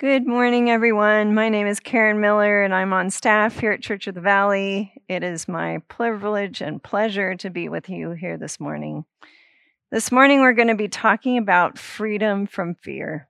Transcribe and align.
Good 0.00 0.26
morning, 0.26 0.70
everyone. 0.70 1.34
My 1.34 1.50
name 1.50 1.66
is 1.66 1.78
Karen 1.78 2.22
Miller, 2.22 2.62
and 2.62 2.74
I'm 2.74 2.94
on 2.94 3.10
staff 3.10 3.58
here 3.58 3.72
at 3.72 3.82
Church 3.82 4.06
of 4.06 4.14
the 4.14 4.22
Valley. 4.22 4.94
It 5.10 5.22
is 5.22 5.46
my 5.46 5.82
privilege 5.88 6.62
and 6.62 6.82
pleasure 6.82 7.34
to 7.34 7.50
be 7.50 7.68
with 7.68 7.90
you 7.90 8.12
here 8.12 8.38
this 8.38 8.58
morning. 8.58 9.04
This 9.90 10.10
morning, 10.10 10.40
we're 10.40 10.54
going 10.54 10.68
to 10.68 10.74
be 10.74 10.88
talking 10.88 11.36
about 11.36 11.78
freedom 11.78 12.46
from 12.46 12.76
fear. 12.76 13.28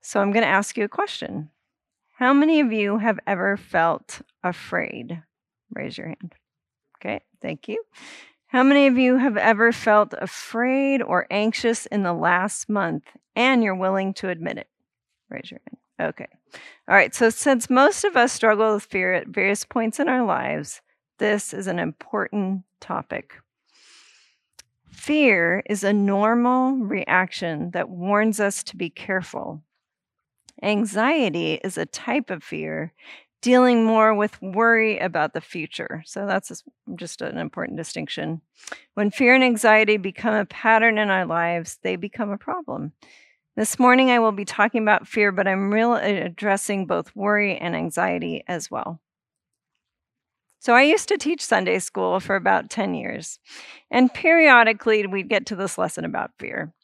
So, 0.00 0.20
I'm 0.20 0.30
going 0.30 0.44
to 0.44 0.48
ask 0.48 0.76
you 0.76 0.84
a 0.84 0.88
question 0.88 1.50
How 2.12 2.32
many 2.32 2.60
of 2.60 2.72
you 2.72 2.98
have 2.98 3.18
ever 3.26 3.56
felt 3.56 4.20
afraid? 4.44 5.20
Raise 5.72 5.98
your 5.98 6.06
hand. 6.06 6.36
Okay, 7.00 7.20
thank 7.42 7.66
you. 7.66 7.82
How 8.46 8.62
many 8.62 8.86
of 8.86 8.96
you 8.96 9.16
have 9.16 9.36
ever 9.36 9.72
felt 9.72 10.14
afraid 10.16 11.02
or 11.02 11.26
anxious 11.32 11.86
in 11.86 12.04
the 12.04 12.12
last 12.12 12.68
month 12.68 13.06
and 13.34 13.64
you're 13.64 13.74
willing 13.74 14.14
to 14.14 14.28
admit 14.28 14.58
it? 14.58 14.68
Raise 15.34 15.50
your 15.50 15.60
hand. 15.68 16.10
Okay. 16.10 16.28
All 16.88 16.94
right. 16.94 17.14
So, 17.14 17.30
since 17.30 17.68
most 17.70 18.04
of 18.04 18.16
us 18.16 18.32
struggle 18.32 18.74
with 18.74 18.84
fear 18.84 19.14
at 19.14 19.28
various 19.28 19.64
points 19.64 20.00
in 20.00 20.08
our 20.08 20.24
lives, 20.24 20.80
this 21.18 21.52
is 21.52 21.66
an 21.66 21.78
important 21.78 22.62
topic. 22.80 23.34
Fear 24.90 25.62
is 25.68 25.84
a 25.84 25.92
normal 25.92 26.76
reaction 26.76 27.70
that 27.72 27.90
warns 27.90 28.40
us 28.40 28.62
to 28.64 28.76
be 28.76 28.90
careful. 28.90 29.62
Anxiety 30.62 31.54
is 31.64 31.76
a 31.76 31.86
type 31.86 32.30
of 32.30 32.42
fear 32.42 32.92
dealing 33.42 33.84
more 33.84 34.14
with 34.14 34.40
worry 34.40 34.98
about 34.98 35.34
the 35.34 35.40
future. 35.40 36.02
So 36.06 36.26
that's 36.26 36.62
just 36.94 37.20
an 37.20 37.36
important 37.36 37.76
distinction. 37.76 38.40
When 38.94 39.10
fear 39.10 39.34
and 39.34 39.44
anxiety 39.44 39.98
become 39.98 40.34
a 40.34 40.46
pattern 40.46 40.96
in 40.96 41.10
our 41.10 41.26
lives, 41.26 41.78
they 41.82 41.96
become 41.96 42.30
a 42.30 42.38
problem. 42.38 42.92
This 43.56 43.78
morning, 43.78 44.10
I 44.10 44.18
will 44.18 44.32
be 44.32 44.44
talking 44.44 44.82
about 44.82 45.06
fear, 45.06 45.30
but 45.30 45.46
I'm 45.46 45.72
really 45.72 46.22
uh, 46.22 46.26
addressing 46.26 46.86
both 46.86 47.14
worry 47.14 47.56
and 47.56 47.76
anxiety 47.76 48.42
as 48.48 48.68
well. 48.68 49.00
So, 50.58 50.74
I 50.74 50.82
used 50.82 51.06
to 51.08 51.18
teach 51.18 51.40
Sunday 51.40 51.78
school 51.78 52.18
for 52.18 52.34
about 52.34 52.68
10 52.68 52.94
years, 52.94 53.38
and 53.92 54.12
periodically 54.12 55.06
we'd 55.06 55.28
get 55.28 55.46
to 55.46 55.56
this 55.56 55.78
lesson 55.78 56.04
about 56.04 56.32
fear. 56.36 56.74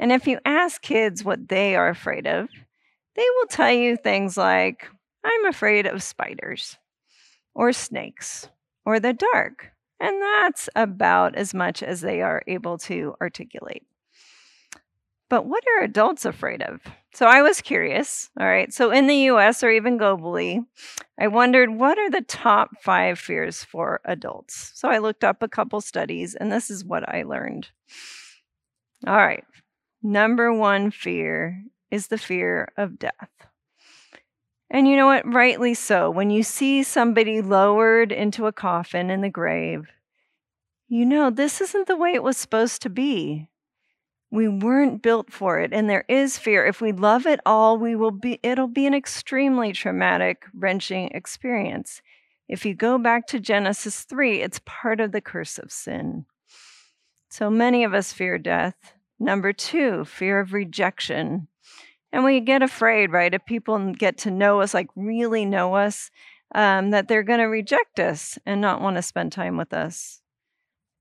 And 0.00 0.10
if 0.10 0.26
you 0.26 0.40
ask 0.44 0.82
kids 0.82 1.24
what 1.24 1.48
they 1.48 1.76
are 1.76 1.88
afraid 1.88 2.26
of, 2.26 2.48
they 3.14 3.26
will 3.36 3.46
tell 3.46 3.72
you 3.72 3.96
things 3.96 4.36
like, 4.36 4.88
I'm 5.22 5.46
afraid 5.46 5.86
of 5.86 6.02
spiders, 6.02 6.76
or 7.54 7.72
snakes, 7.72 8.48
or 8.84 8.98
the 8.98 9.12
dark. 9.12 9.70
And 10.00 10.20
that's 10.20 10.68
about 10.74 11.36
as 11.36 11.54
much 11.54 11.84
as 11.84 12.00
they 12.00 12.20
are 12.20 12.42
able 12.48 12.78
to 12.78 13.14
articulate. 13.20 13.84
But 15.28 15.46
what 15.46 15.64
are 15.66 15.82
adults 15.82 16.24
afraid 16.24 16.62
of? 16.62 16.80
So 17.14 17.26
I 17.26 17.42
was 17.42 17.60
curious. 17.60 18.30
All 18.38 18.46
right. 18.46 18.72
So 18.72 18.90
in 18.90 19.06
the 19.06 19.30
US 19.30 19.62
or 19.62 19.70
even 19.70 19.98
globally, 19.98 20.64
I 21.18 21.28
wondered 21.28 21.70
what 21.70 21.98
are 21.98 22.10
the 22.10 22.20
top 22.20 22.70
five 22.80 23.18
fears 23.18 23.64
for 23.64 24.00
adults? 24.04 24.72
So 24.74 24.88
I 24.88 24.98
looked 24.98 25.24
up 25.24 25.42
a 25.42 25.48
couple 25.48 25.80
studies 25.80 26.34
and 26.34 26.52
this 26.52 26.70
is 26.70 26.84
what 26.84 27.08
I 27.08 27.22
learned. 27.22 27.68
All 29.06 29.16
right. 29.16 29.44
Number 30.02 30.52
one 30.52 30.90
fear 30.90 31.64
is 31.90 32.08
the 32.08 32.18
fear 32.18 32.68
of 32.76 32.98
death. 32.98 33.30
And 34.70 34.86
you 34.86 34.96
know 34.96 35.06
what? 35.06 35.32
Rightly 35.32 35.74
so. 35.74 36.10
When 36.10 36.30
you 36.30 36.42
see 36.42 36.82
somebody 36.82 37.40
lowered 37.40 38.12
into 38.12 38.46
a 38.46 38.52
coffin 38.52 39.10
in 39.10 39.20
the 39.20 39.30
grave, 39.30 39.86
you 40.88 41.04
know 41.04 41.30
this 41.30 41.60
isn't 41.60 41.86
the 41.86 41.96
way 41.96 42.12
it 42.12 42.22
was 42.22 42.36
supposed 42.36 42.82
to 42.82 42.90
be. 42.90 43.48
We 44.30 44.48
weren't 44.48 45.02
built 45.02 45.32
for 45.32 45.60
it, 45.60 45.72
and 45.72 45.88
there 45.88 46.04
is 46.08 46.36
fear. 46.36 46.66
If 46.66 46.80
we 46.80 46.92
love 46.92 47.26
it 47.26 47.40
all, 47.46 47.78
we 47.78 47.94
will 47.94 48.10
be 48.10 48.40
it'll 48.42 48.66
be 48.66 48.86
an 48.86 48.94
extremely 48.94 49.72
traumatic, 49.72 50.44
wrenching 50.52 51.10
experience. 51.12 52.02
If 52.48 52.64
you 52.64 52.74
go 52.74 52.98
back 52.98 53.26
to 53.28 53.40
Genesis 53.40 54.02
3, 54.02 54.40
it's 54.40 54.60
part 54.64 55.00
of 55.00 55.12
the 55.12 55.20
curse 55.20 55.58
of 55.58 55.72
sin. 55.72 56.26
So 57.28 57.50
many 57.50 57.84
of 57.84 57.94
us 57.94 58.12
fear 58.12 58.38
death. 58.38 58.74
Number 59.18 59.52
2, 59.52 60.04
fear 60.04 60.40
of 60.40 60.52
rejection. 60.52 61.48
And 62.12 62.24
we 62.24 62.40
get 62.40 62.62
afraid, 62.62 63.12
right? 63.12 63.34
If 63.34 63.44
people 63.46 63.92
get 63.92 64.18
to 64.18 64.30
know 64.30 64.60
us, 64.60 64.74
like 64.74 64.88
really 64.94 65.44
know 65.44 65.74
us, 65.74 66.10
um, 66.54 66.90
that 66.90 67.08
they're 67.08 67.22
going 67.22 67.40
to 67.40 67.46
reject 67.46 67.98
us 67.98 68.38
and 68.46 68.60
not 68.60 68.80
want 68.80 68.96
to 68.96 69.02
spend 69.02 69.32
time 69.32 69.56
with 69.56 69.72
us. 69.72 70.20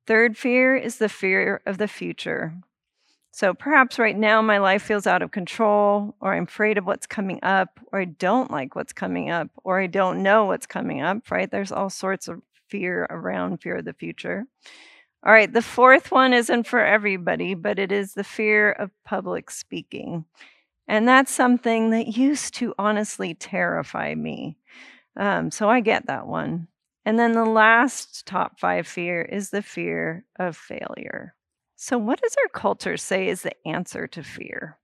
Third 0.08 0.38
fear 0.38 0.76
is 0.76 0.98
the 0.98 1.10
fear 1.10 1.62
of 1.66 1.78
the 1.78 1.88
future. 1.88 2.56
So 3.36 3.54
perhaps 3.54 4.00
right 4.00 4.16
now 4.16 4.42
my 4.42 4.60
life 4.60 4.82
feels 4.82 5.06
out 5.06 5.22
of 5.22 5.32
control, 5.32 6.16
or 6.22 6.34
I'm 6.34 6.44
afraid 6.44 6.78
of 6.78 6.86
what's 6.86 7.06
coming 7.06 7.42
up, 7.44 7.82
or 7.92 8.00
I 8.00 8.06
don't 8.06 8.50
like 8.50 8.76
what's 8.76 8.94
coming 8.94 9.30
up, 9.30 9.50
or 9.66 9.78
I 9.78 9.88
don't 9.88 10.24
know 10.24 10.46
what's 10.46 10.66
coming 10.66 11.02
up, 11.02 11.30
right? 11.30 11.52
There's 11.52 11.74
all 11.74 11.90
sorts 11.90 12.30
of 12.30 12.42
fear 12.70 13.06
around 13.10 13.58
fear 13.58 13.80
of 13.80 13.84
the 13.84 13.92
future. 13.92 14.46
All 15.26 15.34
right, 15.34 15.52
the 15.52 15.62
fourth 15.62 16.14
one 16.14 16.34
isn't 16.34 16.66
for 16.66 16.80
everybody, 16.80 17.56
but 17.56 17.78
it 17.78 17.92
is 17.92 18.14
the 18.14 18.24
fear 18.24 18.72
of 18.72 18.90
public 19.04 19.52
speaking. 19.52 20.24
And 20.88 21.06
that's 21.06 21.34
something 21.34 21.90
that 21.90 22.16
used 22.16 22.54
to 22.54 22.74
honestly 22.80 23.34
terrify 23.34 24.16
me. 24.16 24.56
Um, 25.18 25.52
so 25.52 25.70
I 25.70 25.82
get 25.82 26.08
that 26.08 26.26
one. 26.26 26.70
And 27.04 27.20
then 27.20 27.34
the 27.34 27.44
last 27.44 28.26
top 28.26 28.62
five 28.62 28.88
fear 28.88 29.22
is 29.22 29.50
the 29.50 29.62
fear 29.62 30.24
of 30.40 30.56
failure. 30.56 31.36
So, 31.86 32.00
what 32.00 32.20
does 32.20 32.36
our 32.42 32.50
culture 32.50 32.98
say 32.98 33.28
is 33.28 33.44
the 33.44 33.56
answer 33.68 34.08
to 34.08 34.24
fear? 34.24 34.80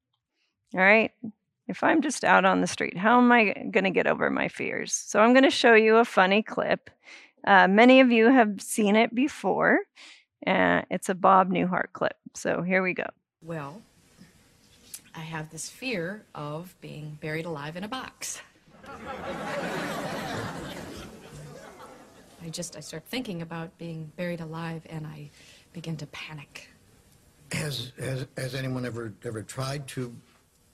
All 0.75 0.81
right. 0.81 1.09
If 1.67 1.83
I'm 1.83 2.03
just 2.03 2.23
out 2.23 2.45
on 2.45 2.61
the 2.61 2.67
street, 2.67 2.95
how 2.95 3.17
am 3.17 3.31
I 3.31 3.53
going 3.71 3.85
to 3.85 3.89
get 3.89 4.05
over 4.05 4.29
my 4.29 4.49
fears? 4.49 4.93
So, 4.93 5.19
I'm 5.19 5.33
going 5.33 5.43
to 5.43 5.49
show 5.49 5.73
you 5.73 5.95
a 5.95 6.05
funny 6.05 6.43
clip. 6.43 6.91
Uh, 7.43 7.67
many 7.67 8.01
of 8.01 8.11
you 8.11 8.31
have 8.31 8.61
seen 8.61 8.95
it 8.95 9.15
before. 9.15 9.79
Uh, 10.45 10.83
it's 10.91 11.09
a 11.09 11.15
Bob 11.15 11.49
Newhart 11.49 11.91
clip. 11.93 12.17
So, 12.35 12.61
here 12.61 12.83
we 12.83 12.93
go. 12.93 13.07
Well, 13.41 13.81
I 15.15 15.21
have 15.21 15.49
this 15.49 15.69
fear 15.69 16.23
of 16.35 16.75
being 16.81 17.17
buried 17.19 17.47
alive 17.47 17.77
in 17.77 17.83
a 17.83 17.87
box. 17.87 18.43
I 22.43 22.49
just 22.51 22.77
I 22.77 22.79
start 22.79 23.05
thinking 23.07 23.41
about 23.41 23.75
being 23.79 24.11
buried 24.17 24.41
alive 24.41 24.83
and 24.87 25.07
I 25.07 25.31
begin 25.73 25.97
to 25.97 26.05
panic. 26.05 26.70
Has, 27.51 27.91
has, 27.99 28.25
has 28.37 28.55
anyone 28.55 28.85
ever, 28.85 29.13
ever 29.25 29.43
tried 29.43 29.87
to, 29.89 30.15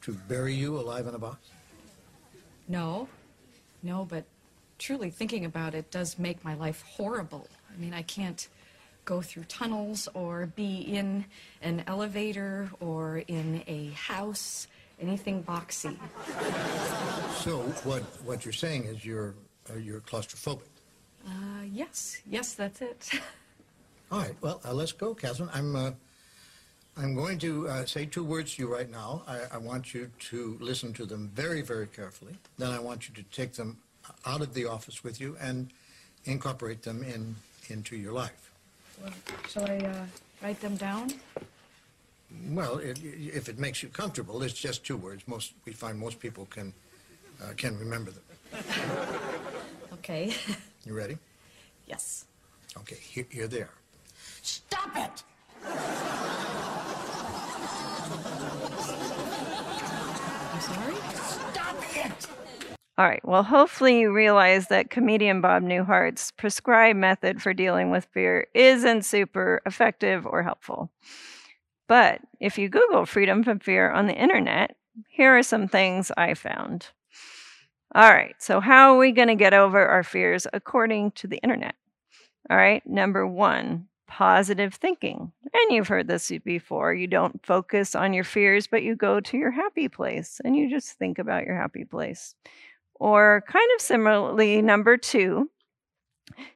to 0.02 0.14
bury 0.14 0.54
you 0.54 0.78
alive 0.78 1.08
in 1.08 1.16
a 1.16 1.20
box? 1.20 1.50
No, 2.68 3.08
no, 3.82 4.06
but 4.06 4.26
truly 4.78 5.10
thinking 5.10 5.46
about 5.46 5.74
it 5.74 5.90
does 5.90 6.20
make 6.20 6.44
my 6.44 6.54
life 6.54 6.84
horrible. 6.84 7.48
I 7.74 7.80
mean, 7.80 7.94
I 7.94 8.04
can't 8.04 8.48
go 9.06 9.22
through 9.22 9.46
tunnels 9.46 10.08
or 10.14 10.48
be 10.56 10.82
in 10.82 11.26
an 11.62 11.84
elevator 11.88 12.70
or 12.80 13.24
in 13.28 13.64
a 13.66 13.88
house, 13.92 14.68
anything 15.00 15.44
boxy. 15.44 15.98
So 17.38 17.60
what, 17.86 18.04
what 18.26 18.46
you're 18.46 18.52
saying 18.52 18.84
is 18.84 19.06
you're, 19.06 19.34
uh, 19.70 19.78
you're 19.78 20.02
claustrophobic? 20.02 20.68
Uh, 21.26 21.32
yes, 21.72 22.22
yes, 22.30 22.54
that's 22.54 22.82
it. 22.82 23.10
All 24.12 24.20
right, 24.20 24.36
well, 24.42 24.62
uh, 24.64 24.74
let's 24.74 24.92
go, 24.92 25.14
Catherine. 25.14 25.50
I'm, 25.54 25.76
uh, 25.76 25.92
I'm 27.00 27.14
going 27.14 27.38
to 27.40 27.68
uh, 27.68 27.86
say 27.86 28.06
two 28.06 28.24
words 28.24 28.56
to 28.56 28.64
you 28.64 28.74
right 28.74 28.90
now. 28.90 29.22
I, 29.28 29.42
I, 29.54 29.58
want 29.58 29.94
you 29.94 30.10
to 30.32 30.58
listen 30.60 30.94
to 30.94 31.06
them 31.06 31.30
very, 31.36 31.62
very 31.62 31.86
carefully. 31.86 32.34
Then 32.58 32.72
I 32.72 32.80
want 32.80 33.08
you 33.08 33.14
to 33.16 33.24
take 33.24 33.54
them 33.54 33.78
out 34.26 34.42
of 34.42 34.56
the 34.56 34.66
office 34.66 35.04
with 35.04 35.22
you 35.22 35.38
and 35.40 35.70
incorporate 36.26 36.82
them 36.82 37.04
in 37.04 37.36
into 37.70 37.96
your 37.96 38.14
life. 38.14 38.52
Well, 39.02 39.14
shall 39.48 39.70
I 39.70 39.78
uh, 39.78 40.06
write 40.42 40.60
them 40.60 40.76
down? 40.76 41.12
Well, 42.50 42.78
it, 42.78 43.00
if 43.04 43.48
it 43.48 43.60
makes 43.60 43.84
you 43.84 43.90
comfortable, 43.90 44.42
it's 44.42 44.54
just 44.54 44.84
two 44.84 44.98
words. 44.98 45.28
Most 45.28 45.54
we 45.66 45.74
find 45.74 46.00
most 46.00 46.20
people 46.20 46.48
can 46.50 46.74
uh, 47.44 47.54
can 47.56 47.78
remember 47.78 48.12
them. 48.12 48.24
okay. 49.94 50.34
you 50.86 50.96
ready? 50.96 51.18
Yes. 51.86 52.26
Okay. 52.76 52.98
Here, 53.00 53.28
here 53.30 53.48
they 53.48 53.62
are. 53.62 53.78
Stop 54.42 54.96
it. 54.96 55.24
sorry? 60.60 60.96
Stop 61.14 61.76
it! 61.96 62.28
All 62.98 63.06
right. 63.06 63.24
Well, 63.24 63.44
hopefully 63.44 64.00
you 64.00 64.12
realize 64.12 64.68
that 64.68 64.90
comedian 64.90 65.40
Bob 65.40 65.62
Newhart's 65.62 66.32
prescribed 66.32 66.98
method 66.98 67.42
for 67.42 67.54
dealing 67.54 67.92
with 67.92 68.08
fear 68.12 68.48
isn't 68.56 69.06
super 69.06 69.62
effective 69.68 70.26
or 70.26 70.42
helpful. 70.42 70.90
But 71.88 72.22
if 72.40 72.58
you 72.58 72.70
Google 72.70 73.06
freedom 73.06 73.44
from 73.44 73.60
fear 73.60 73.92
on 73.92 74.08
the 74.08 74.16
internet, 74.16 74.76
here 75.10 75.38
are 75.38 75.44
some 75.44 75.68
things 75.68 76.12
I 76.18 76.34
found. 76.34 76.88
All 77.94 78.10
right. 78.10 78.36
So, 78.40 78.60
how 78.60 78.94
are 78.94 78.98
we 78.98 79.12
going 79.12 79.30
to 79.30 79.36
get 79.36 79.54
over 79.54 79.86
our 79.86 80.04
fears 80.04 80.48
according 80.52 81.12
to 81.12 81.28
the 81.28 81.38
internet? 81.38 81.76
All 82.50 82.58
right. 82.58 82.86
Number 82.86 83.26
one, 83.26 83.88
positive 84.08 84.74
thinking. 84.74 85.32
And 85.44 85.76
you've 85.76 85.88
heard 85.88 86.08
this 86.08 86.32
before. 86.44 86.94
You 86.94 87.08
don't 87.08 87.46
focus 87.46 87.96
on 87.96 88.14
your 88.14 88.24
fears, 88.24 88.68
but 88.68 88.84
you 88.84 88.96
go 88.96 89.20
to 89.20 89.38
your 89.38 89.52
happy 89.52 89.90
place 89.90 90.42
and 90.44 90.56
you 90.56 90.70
just 90.70 90.94
think 90.94 91.20
about 91.20 91.46
your 91.46 91.56
happy 91.56 91.86
place. 91.86 92.34
Or, 92.96 93.44
kind 93.48 93.70
of 93.76 93.82
similarly, 93.82 94.62
number 94.62 94.98
two, 94.98 95.52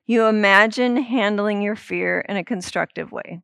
you 0.06 0.26
imagine 0.26 0.98
handling 0.98 1.62
your 1.62 1.76
fear 1.76 2.22
in 2.22 2.36
a 2.36 2.44
constructive 2.44 3.12
way. 3.12 3.42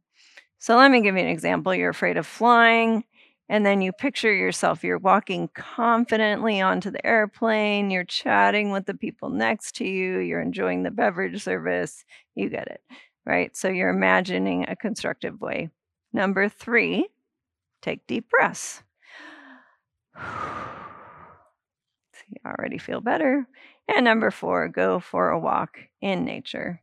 So, 0.57 0.75
let 0.75 0.89
me 0.89 1.01
give 1.01 1.15
you 1.15 1.21
an 1.21 1.27
example. 1.27 1.75
You're 1.75 1.92
afraid 1.92 2.18
of 2.18 2.25
flying, 2.25 3.04
and 3.50 3.63
then 3.63 3.81
you 3.81 3.92
picture 3.92 4.33
yourself, 4.33 4.83
you're 4.83 4.98
walking 4.98 5.50
confidently 5.54 6.59
onto 6.59 6.89
the 6.89 7.06
airplane, 7.06 7.92
you're 7.92 8.04
chatting 8.04 8.71
with 8.71 8.88
the 8.88 8.95
people 8.95 9.30
next 9.30 9.75
to 9.75 9.88
you, 9.88 10.18
you're 10.18 10.42
enjoying 10.42 10.81
the 10.81 10.92
beverage 10.92 11.44
service. 11.44 12.04
You 12.33 12.50
get 12.50 12.68
it 12.68 12.81
right? 13.27 13.56
So 13.56 13.68
you're 13.68 13.89
imagining 13.89 14.65
a 14.68 14.75
constructive 14.75 15.41
way. 15.41 15.69
Number 16.13 16.47
three, 16.47 17.09
take 17.81 18.07
deep 18.07 18.29
breaths. 18.29 18.81
you 22.29 22.38
already 22.45 22.77
feel 22.77 23.01
better. 23.01 23.45
And 23.94 24.06
number 24.06 24.31
four, 24.31 24.69
go 24.69 25.01
for 25.01 25.29
a 25.29 25.39
walk 25.39 25.77
in 26.01 26.24
nature. 26.24 26.81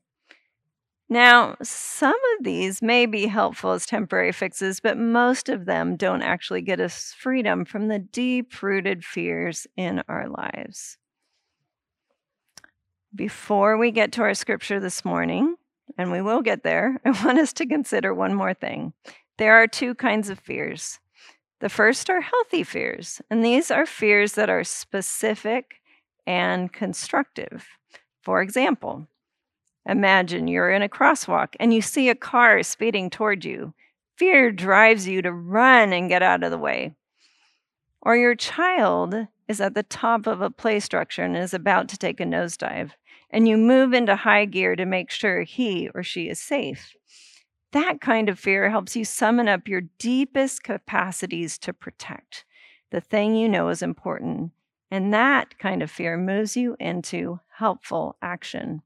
Now, 1.09 1.57
some 1.63 2.13
of 2.13 2.45
these 2.45 2.83
may 2.83 3.07
be 3.07 3.27
helpful 3.27 3.73
as 3.73 3.87
temporary 3.87 4.33
fixes, 4.33 4.81
but 4.81 4.99
most 4.99 5.49
of 5.49 5.65
them 5.65 5.97
don't 5.97 6.23
actually 6.23 6.63
get 6.63 6.81
us 6.81 7.15
freedom 7.19 7.65
from 7.65 7.89
the 7.89 7.99
deep 7.99 8.63
rooted 8.63 9.05
fears 9.05 9.67
in 9.77 10.03
our 10.09 10.29
lives. 10.29 10.99
Before 13.15 13.77
we 13.77 13.93
get 13.93 14.13
to 14.13 14.23
our 14.23 14.35
scripture 14.35 14.81
this 14.81 15.05
morning, 15.05 15.54
and 15.97 16.11
we 16.11 16.21
will 16.21 16.43
get 16.43 16.63
there, 16.63 17.01
I 17.05 17.11
want 17.11 17.39
us 17.39 17.53
to 17.55 17.67
consider 17.67 18.15
one 18.15 18.35
more 18.35 18.55
thing. 18.55 18.93
There 19.39 19.55
are 19.55 19.67
two 19.67 19.95
kinds 19.95 20.31
of 20.31 20.39
fears. 20.39 21.01
The 21.61 21.69
first 21.69 22.11
are 22.11 22.21
healthy 22.21 22.63
fears, 22.63 23.23
and 23.31 23.45
these 23.45 23.71
are 23.71 23.87
fears 23.87 24.33
that 24.35 24.51
are 24.51 24.65
specific 24.65 25.77
and 26.27 26.73
constructive. 26.73 27.67
For 28.23 28.43
example, 28.43 29.07
imagine 29.87 30.49
you're 30.49 30.71
in 30.71 30.83
a 30.83 30.89
crosswalk 30.89 31.55
and 31.61 31.73
you 31.73 31.83
see 31.83 32.09
a 32.09 32.15
car 32.15 32.63
speeding 32.63 33.11
toward 33.11 33.45
you. 33.45 33.75
Fear 34.17 34.53
drives 34.53 35.09
you 35.09 35.23
to 35.23 35.33
run 35.33 35.93
and 35.93 36.09
get 36.09 36.23
out 36.23 36.43
of 36.43 36.51
the 36.51 36.59
way. 36.59 36.95
Or 38.01 38.17
your 38.17 38.35
child 38.35 39.15
is 39.49 39.61
at 39.61 39.75
the 39.75 39.83
top 39.83 40.27
of 40.27 40.41
a 40.41 40.51
play 40.51 40.81
structure 40.81 41.23
and 41.23 41.37
is 41.37 41.55
about 41.55 41.89
to 41.89 41.99
take 41.99 42.21
a 42.21 42.25
nosedive 42.25 42.91
and 43.35 43.49
you 43.49 43.57
move 43.57 43.93
into 43.93 44.15
high 44.15 44.45
gear 44.45 44.77
to 44.77 44.87
make 44.87 45.11
sure 45.11 45.43
he 45.43 45.91
or 45.93 46.05
she 46.05 46.29
is 46.29 46.41
safe. 46.41 46.95
That 47.73 48.01
kind 48.01 48.29
of 48.29 48.39
fear 48.39 48.71
helps 48.71 48.95
you 48.95 49.05
summon 49.05 49.49
up 49.49 49.67
your 49.67 49.83
deepest 49.99 50.63
capacities 50.63 51.59
to 51.59 51.73
protect 51.73 52.45
the 52.93 53.01
thing 53.01 53.35
you 53.35 53.49
know 53.49 53.71
is 53.71 53.83
important. 53.83 54.53
And 54.89 55.13
that 55.13 55.59
kind 55.59 55.83
of 55.83 55.91
fear 55.91 56.17
moves 56.17 56.57
you 56.57 56.77
into 56.79 57.41
helpful 57.57 58.17
action. 58.23 58.83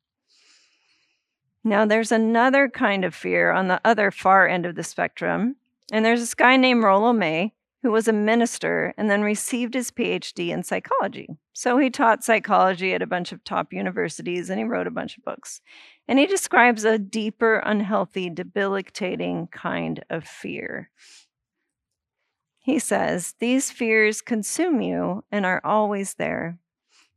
Now, 1.62 1.84
there's 1.84 2.10
another 2.10 2.70
kind 2.70 3.04
of 3.04 3.14
fear 3.14 3.52
on 3.52 3.68
the 3.68 3.82
other 3.84 4.10
far 4.10 4.48
end 4.48 4.64
of 4.64 4.76
the 4.76 4.82
spectrum. 4.82 5.56
And 5.92 6.06
there's 6.06 6.20
this 6.20 6.34
guy 6.34 6.56
named 6.56 6.82
Rollo 6.82 7.12
May 7.12 7.52
who 7.82 7.92
was 7.92 8.08
a 8.08 8.12
minister 8.12 8.92
and 8.98 9.08
then 9.08 9.22
received 9.22 9.74
his 9.74 9.90
PhD 9.90 10.48
in 10.48 10.62
psychology. 10.62 11.28
So 11.52 11.78
he 11.78 11.90
taught 11.90 12.24
psychology 12.24 12.92
at 12.92 13.02
a 13.02 13.06
bunch 13.06 13.30
of 13.30 13.44
top 13.44 13.72
universities 13.72 14.50
and 14.50 14.58
he 14.58 14.64
wrote 14.64 14.86
a 14.86 14.92
bunch 14.92 15.16
of 15.16 15.24
books. 15.24 15.60
And 16.08 16.18
he 16.18 16.26
describes 16.26 16.84
a 16.84 16.98
deeper, 16.98 17.58
unhealthy, 17.58 18.30
debilitating 18.30 19.48
kind 19.52 20.04
of 20.10 20.24
fear. 20.24 20.90
He 22.58 22.78
says, 22.78 23.34
These 23.38 23.70
fears 23.70 24.20
consume 24.20 24.80
you 24.80 25.24
and 25.30 25.46
are 25.46 25.60
always 25.64 26.14
there. 26.14 26.58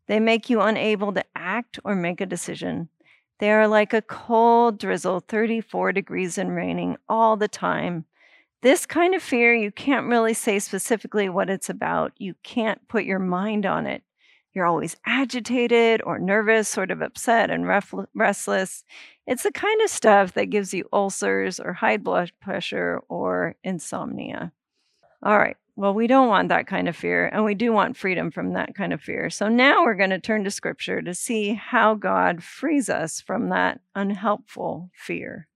They 0.08 0.19
make 0.19 0.50
you 0.50 0.62
unable 0.62 1.13
to 1.13 1.25
act 1.36 1.80
or 1.84 1.96
make 1.96 2.22
a 2.22 2.25
decision. 2.25 2.90
They 3.40 3.52
are 3.52 3.68
like 3.68 3.94
a 3.94 4.04
cold 4.04 4.78
drizzle, 4.78 5.22
34 5.22 5.94
degrees 5.94 6.38
and 6.38 6.56
raining 6.56 6.98
all 7.10 7.36
the 7.38 7.48
time 7.48 8.06
this 8.62 8.86
kind 8.86 9.16
of 9.16 9.24
fear, 9.24 9.54
you 9.54 9.72
can't 9.72 10.08
really 10.08 10.34
say 10.34 10.60
specifically 10.60 11.30
what 11.30 11.50
it's 11.50 11.69
about. 11.69 12.13
You 12.18 12.36
can't 12.44 12.88
put 12.88 13.06
your 13.06 13.19
mind 13.19 13.66
on 13.66 13.88
it. 13.88 14.04
You're 14.54 14.66
always 14.66 14.98
agitated 15.06 16.02
or 16.04 16.19
nervous, 16.19 16.68
sort 16.68 16.92
of 16.92 17.02
upset 17.02 17.50
and 17.50 17.66
restless. 18.13 18.84
It's 19.25 19.44
the 19.44 19.52
kind 19.52 19.81
of 19.81 19.90
stuff 19.90 20.34
that 20.34 20.50
gives 20.50 20.74
you 20.74 20.90
ulcers 20.92 21.60
or 21.60 21.74
high 21.74 21.98
blood 21.98 22.31
pressure 22.42 23.02
or 23.08 23.56
insomnia. 23.63 24.52
All 25.24 25.38
right. 25.38 25.56
Well, 25.78 25.94
we 25.94 26.06
don't 26.06 26.28
want 26.28 26.50
that 26.50 26.68
kind 26.68 26.90
of 26.90 26.98
fear, 26.98 27.28
and 27.28 27.46
we 27.46 27.56
do 27.56 27.72
want 27.72 27.96
freedom 27.96 28.30
from 28.30 28.54
that 28.54 28.75
kind 28.75 28.92
of 28.92 29.02
fear. 29.02 29.30
So 29.30 29.48
now 29.48 29.84
we're 29.84 29.96
going 29.96 30.10
to 30.10 30.19
turn 30.19 30.44
to 30.44 30.52
scripture 30.52 31.02
to 31.02 31.16
see 31.16 31.54
how 31.54 31.96
God 31.96 32.44
frees 32.44 32.90
us 32.90 33.22
from 33.22 33.50
that 33.50 33.80
unhelpful 33.96 34.90
fear. 34.94 35.48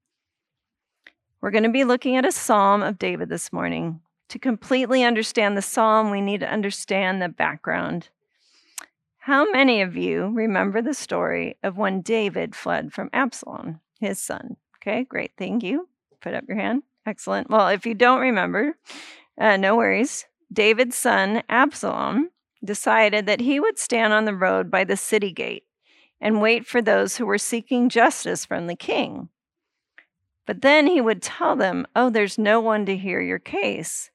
We're 1.45 1.51
going 1.51 1.61
to 1.61 1.69
be 1.69 1.83
looking 1.83 2.17
at 2.17 2.25
a 2.25 2.31
psalm 2.31 2.81
of 2.81 2.97
David 2.97 3.29
this 3.29 3.53
morning. 3.53 4.01
To 4.29 4.39
completely 4.39 5.03
understand 5.03 5.55
the 5.55 5.61
psalm, 5.61 6.09
we 6.09 6.19
need 6.19 6.39
to 6.39 6.51
understand 6.51 7.21
the 7.21 7.29
background. 7.29 8.09
How 9.19 9.51
many 9.51 9.83
of 9.83 9.95
you 9.95 10.31
remember 10.33 10.81
the 10.81 10.95
story 10.95 11.55
of 11.61 11.77
when 11.77 12.01
David 12.01 12.55
fled 12.55 12.91
from 12.91 13.11
Absalom, 13.13 13.79
his 13.99 14.19
son? 14.19 14.57
Okay, 14.77 15.03
great. 15.03 15.33
Thank 15.37 15.61
you. 15.61 15.87
Put 16.19 16.33
up 16.33 16.45
your 16.47 16.57
hand. 16.57 16.81
Excellent. 17.05 17.47
Well, 17.51 17.67
if 17.67 17.85
you 17.85 17.93
don't 17.93 18.21
remember, 18.21 18.75
uh, 19.39 19.57
no 19.57 19.75
worries. 19.75 20.25
David's 20.51 20.95
son, 20.95 21.43
Absalom, 21.47 22.31
decided 22.63 23.27
that 23.27 23.41
he 23.41 23.59
would 23.59 23.77
stand 23.77 24.13
on 24.13 24.25
the 24.25 24.33
road 24.33 24.71
by 24.71 24.83
the 24.83 24.97
city 24.97 25.31
gate 25.31 25.65
and 26.19 26.41
wait 26.41 26.65
for 26.65 26.81
those 26.81 27.17
who 27.17 27.27
were 27.27 27.37
seeking 27.37 27.87
justice 27.87 28.45
from 28.45 28.65
the 28.65 28.75
king. 28.75 29.29
But 30.45 30.61
then 30.61 30.87
he 30.87 31.01
would 31.01 31.21
tell 31.21 31.55
them, 31.55 31.87
Oh, 31.95 32.09
there's 32.09 32.37
no 32.37 32.59
one 32.59 32.85
to 32.85 32.97
hear 32.97 33.21
your 33.21 33.39
case. 33.39 34.11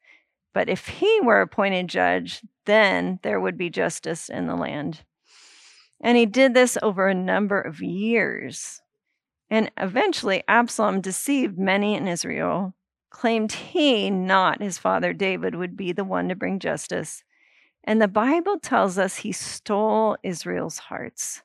But 0.52 0.68
if 0.68 0.88
he 0.88 1.20
were 1.20 1.40
appointed 1.40 1.88
judge, 1.88 2.42
then 2.66 3.18
there 3.22 3.40
would 3.40 3.56
be 3.56 3.70
justice 3.70 4.28
in 4.28 4.46
the 4.46 4.56
land. 4.56 5.04
And 6.00 6.16
he 6.16 6.26
did 6.26 6.54
this 6.54 6.78
over 6.82 7.08
a 7.08 7.14
number 7.14 7.60
of 7.60 7.80
years. 7.80 8.80
And 9.50 9.70
eventually, 9.76 10.44
Absalom 10.48 11.00
deceived 11.00 11.58
many 11.58 11.94
in 11.94 12.06
Israel, 12.06 12.74
claimed 13.10 13.52
he, 13.52 14.08
not 14.08 14.62
his 14.62 14.78
father 14.78 15.12
David, 15.12 15.56
would 15.56 15.76
be 15.76 15.92
the 15.92 16.04
one 16.04 16.28
to 16.28 16.36
bring 16.36 16.58
justice. 16.60 17.24
And 17.82 18.00
the 18.00 18.08
Bible 18.08 18.58
tells 18.58 18.98
us 18.98 19.16
he 19.16 19.32
stole 19.32 20.16
Israel's 20.22 20.78
hearts. 20.78 21.42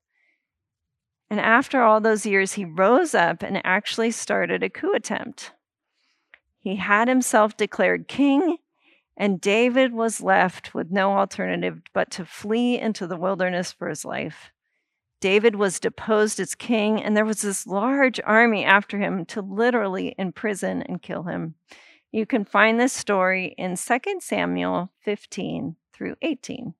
And 1.29 1.39
after 1.39 1.81
all 1.81 1.99
those 1.99 2.25
years, 2.25 2.53
he 2.53 2.65
rose 2.65 3.15
up 3.15 3.41
and 3.41 3.61
actually 3.65 4.11
started 4.11 4.61
a 4.63 4.69
coup 4.69 4.93
attempt. 4.93 5.51
He 6.59 6.75
had 6.75 7.07
himself 7.07 7.57
declared 7.57 8.07
king, 8.07 8.57
and 9.17 9.41
David 9.41 9.93
was 9.93 10.21
left 10.21 10.73
with 10.73 10.91
no 10.91 11.17
alternative 11.17 11.81
but 11.93 12.11
to 12.11 12.25
flee 12.25 12.79
into 12.79 13.07
the 13.07 13.17
wilderness 13.17 13.71
for 13.71 13.89
his 13.89 14.05
life. 14.05 14.51
David 15.21 15.55
was 15.55 15.79
deposed 15.79 16.39
as 16.39 16.53
king, 16.53 17.01
and 17.01 17.15
there 17.15 17.25
was 17.25 17.41
this 17.41 17.65
large 17.65 18.19
army 18.23 18.63
after 18.63 18.99
him 18.99 19.25
to 19.25 19.41
literally 19.41 20.13
imprison 20.17 20.81
and 20.83 21.01
kill 21.01 21.23
him. 21.23 21.55
You 22.11 22.25
can 22.25 22.45
find 22.45 22.79
this 22.79 22.93
story 22.93 23.55
in 23.57 23.75
2 23.75 23.99
Samuel 24.19 24.91
15 25.01 25.75
through 25.93 26.15
18. 26.21 26.73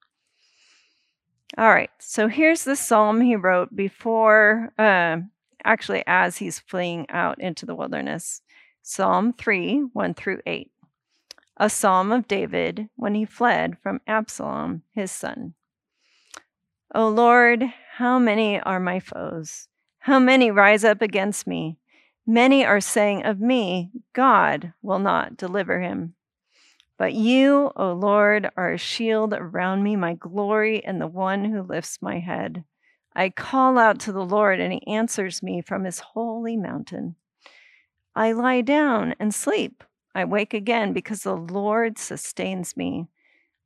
All 1.58 1.70
right. 1.70 1.92
So 2.00 2.28
here's 2.28 2.64
the 2.64 2.76
psalm 2.76 3.22
he 3.22 3.36
wrote 3.36 3.76
before, 3.76 4.74
uh, 4.78 5.18
actually, 5.64 6.04
as 6.06 6.38
he's 6.38 6.60
fleeing 6.60 7.10
out 7.10 7.40
into 7.40 7.66
the 7.66 7.76
wilderness 7.76 8.42
Psalm 8.82 9.34
3 9.34 9.80
1 9.94 10.14
through 10.14 10.42
8. 10.46 10.72
A 11.58 11.70
psalm 11.70 12.12
of 12.12 12.28
David 12.28 12.90
when 12.96 13.16
he 13.16 13.26
fled 13.26 13.78
from 13.82 14.02
Absalom, 14.06 14.84
his 14.92 15.12
son. 15.12 15.54
O 16.94 17.08
Lord, 17.08 17.64
how 17.98 18.20
many 18.20 18.60
are 18.60 18.80
my 18.80 19.00
foes? 19.00 19.68
How 20.00 20.20
many 20.20 20.52
rise 20.52 20.84
up 20.84 21.02
against 21.02 21.48
me? 21.48 21.78
Many 22.28 22.66
are 22.66 22.82
saying 22.82 23.24
of 23.24 23.40
me, 23.40 23.92
God 24.14 24.74
will 24.82 25.00
not 25.00 25.38
deliver 25.38 25.80
him. 25.80 26.16
But 26.98 27.14
you, 27.14 27.72
O 27.76 27.92
Lord, 27.94 28.50
are 28.56 28.72
a 28.72 28.78
shield 28.78 29.34
around 29.34 29.84
me, 29.84 29.96
my 29.96 30.14
glory, 30.14 30.84
and 30.84 31.02
the 31.02 31.08
one 31.08 31.46
who 31.46 31.62
lifts 31.62 32.02
my 32.02 32.20
head. 32.20 32.64
I 33.14 33.30
call 33.30 33.78
out 33.78 34.00
to 34.02 34.12
the 34.12 34.26
Lord, 34.26 34.60
and 34.60 34.72
he 34.72 34.88
answers 34.88 35.44
me 35.44 35.62
from 35.62 35.84
his 35.84 36.00
holy 36.00 36.56
mountain. 36.56 37.16
I 38.16 38.32
lie 38.32 38.62
down 38.62 39.16
and 39.20 39.34
sleep. 39.34 39.84
I 40.14 40.24
wake 40.24 40.54
again 40.54 40.94
because 40.94 41.24
the 41.24 41.36
Lord 41.36 41.98
sustains 41.98 42.78
me. 42.78 43.08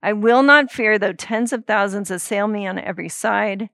I 0.02 0.14
will 0.14 0.42
not 0.42 0.72
fear 0.72 0.98
though 0.98 1.14
tens 1.14 1.54
of 1.54 1.66
thousands 1.66 2.10
assail 2.10 2.48
me 2.48 2.66
on 2.66 2.80
every 2.80 3.10
side. 3.10 3.70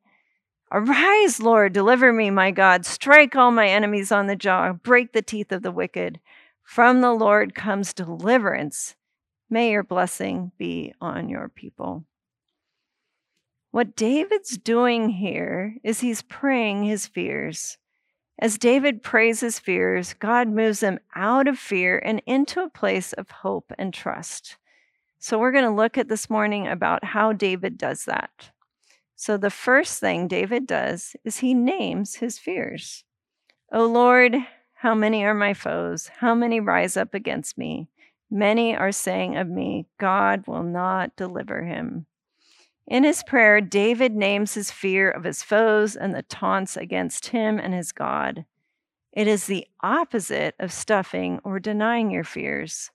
Arise, 0.71 1.39
Lord, 1.39 1.71
deliver 1.71 2.11
me, 2.11 2.29
my 2.29 2.51
God. 2.51 2.85
Strike 2.85 3.35
all 3.35 3.51
my 3.51 3.67
enemies 3.67 4.11
on 4.11 4.27
the 4.27 4.35
jaw, 4.35 4.73
break 4.73 5.13
the 5.13 5.21
teeth 5.21 5.51
of 5.53 5.61
the 5.61 5.71
wicked. 5.71 6.19
From 6.63 6.99
the 6.99 7.13
Lord 7.13 7.55
comes 7.55 7.93
deliverance. 7.93 8.95
May 9.49 9.71
your 9.71 9.83
blessing 9.83 10.51
be 10.57 10.93
on 10.99 11.29
your 11.29 11.49
people. 11.49 12.05
What 13.71 13.95
David's 13.95 14.57
doing 14.57 15.09
here 15.09 15.75
is 15.83 15.99
he's 15.99 16.21
praying 16.21 16.83
his 16.83 17.07
fears. 17.07 17.77
As 18.39 18.57
David 18.57 19.03
prays 19.03 19.41
his 19.41 19.59
fears, 19.59 20.13
God 20.13 20.47
moves 20.47 20.81
him 20.81 20.99
out 21.15 21.47
of 21.47 21.59
fear 21.59 21.99
and 22.03 22.21
into 22.25 22.61
a 22.61 22.69
place 22.69 23.13
of 23.13 23.29
hope 23.29 23.71
and 23.77 23.93
trust. 23.93 24.57
So, 25.19 25.39
we're 25.39 25.51
going 25.51 25.65
to 25.65 25.71
look 25.71 25.97
at 25.97 26.09
this 26.09 26.29
morning 26.29 26.67
about 26.67 27.03
how 27.03 27.33
David 27.33 27.77
does 27.77 28.05
that. 28.05 28.51
So, 29.15 29.37
the 29.37 29.49
first 29.49 29.99
thing 29.99 30.27
David 30.27 30.67
does 30.67 31.15
is 31.23 31.37
he 31.37 31.53
names 31.53 32.15
his 32.15 32.37
fears. 32.37 33.03
O 33.71 33.85
Lord, 33.85 34.35
how 34.73 34.93
many 34.93 35.23
are 35.23 35.33
my 35.33 35.53
foes? 35.53 36.11
How 36.19 36.35
many 36.35 36.59
rise 36.59 36.95
up 36.97 37.13
against 37.13 37.57
me? 37.57 37.87
Many 38.29 38.75
are 38.75 38.91
saying 38.91 39.37
of 39.37 39.47
me, 39.47 39.87
God 39.99 40.45
will 40.47 40.63
not 40.63 41.15
deliver 41.15 41.63
him. 41.63 42.05
In 42.87 43.03
his 43.03 43.23
prayer, 43.23 43.61
David 43.61 44.13
names 44.15 44.53
his 44.53 44.69
fear 44.71 45.09
of 45.09 45.23
his 45.23 45.41
foes 45.41 45.95
and 45.95 46.13
the 46.13 46.23
taunts 46.23 46.77
against 46.77 47.27
him 47.27 47.57
and 47.57 47.73
his 47.73 47.91
God. 47.91 48.45
It 49.11 49.27
is 49.27 49.45
the 49.45 49.65
opposite 49.81 50.55
of 50.59 50.71
stuffing 50.71 51.39
or 51.43 51.59
denying 51.59 52.11
your 52.11 52.23
fears. 52.23 52.91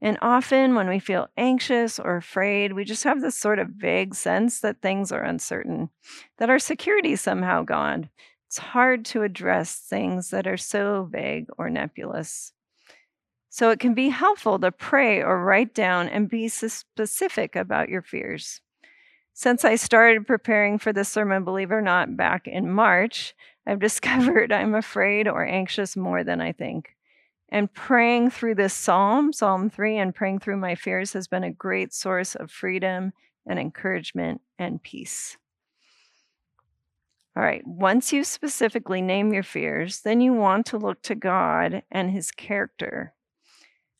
And 0.00 0.18
often, 0.22 0.74
when 0.74 0.88
we 0.88 0.98
feel 0.98 1.28
anxious 1.36 1.98
or 1.98 2.16
afraid, 2.16 2.72
we 2.72 2.84
just 2.84 3.04
have 3.04 3.20
this 3.20 3.36
sort 3.36 3.58
of 3.58 3.68
vague 3.68 4.14
sense 4.14 4.60
that 4.60 4.80
things 4.80 5.10
are 5.10 5.22
uncertain, 5.22 5.90
that 6.38 6.50
our 6.50 6.58
security 6.58 7.12
is 7.12 7.20
somehow 7.20 7.62
gone. 7.62 8.10
It's 8.46 8.58
hard 8.58 9.04
to 9.06 9.22
address 9.22 9.76
things 9.76 10.30
that 10.30 10.46
are 10.46 10.58
so 10.58 11.08
vague 11.10 11.46
or 11.58 11.68
nebulous. 11.68 12.52
So, 13.56 13.70
it 13.70 13.80
can 13.80 13.94
be 13.94 14.10
helpful 14.10 14.58
to 14.58 14.70
pray 14.70 15.22
or 15.22 15.42
write 15.42 15.72
down 15.72 16.10
and 16.10 16.28
be 16.28 16.46
specific 16.46 17.56
about 17.56 17.88
your 17.88 18.02
fears. 18.02 18.60
Since 19.32 19.64
I 19.64 19.76
started 19.76 20.26
preparing 20.26 20.78
for 20.78 20.92
this 20.92 21.08
sermon, 21.08 21.42
believe 21.42 21.70
it 21.70 21.74
or 21.74 21.80
not, 21.80 22.18
back 22.18 22.46
in 22.46 22.70
March, 22.70 23.34
I've 23.66 23.78
discovered 23.88 24.52
I'm 24.52 24.74
afraid 24.74 25.26
or 25.26 25.42
anxious 25.42 25.96
more 25.96 26.22
than 26.22 26.38
I 26.38 26.52
think. 26.52 26.96
And 27.48 27.72
praying 27.72 28.28
through 28.28 28.56
this 28.56 28.74
psalm, 28.74 29.32
Psalm 29.32 29.70
3, 29.70 29.96
and 29.96 30.14
praying 30.14 30.40
through 30.40 30.58
my 30.58 30.74
fears 30.74 31.14
has 31.14 31.26
been 31.26 31.42
a 31.42 31.50
great 31.50 31.94
source 31.94 32.34
of 32.34 32.50
freedom 32.50 33.14
and 33.46 33.58
encouragement 33.58 34.42
and 34.58 34.82
peace. 34.82 35.38
All 37.34 37.42
right, 37.42 37.66
once 37.66 38.12
you 38.12 38.22
specifically 38.22 39.00
name 39.00 39.32
your 39.32 39.42
fears, 39.42 40.00
then 40.00 40.20
you 40.20 40.34
want 40.34 40.66
to 40.66 40.76
look 40.76 41.00
to 41.04 41.14
God 41.14 41.84
and 41.90 42.10
his 42.10 42.30
character. 42.30 43.14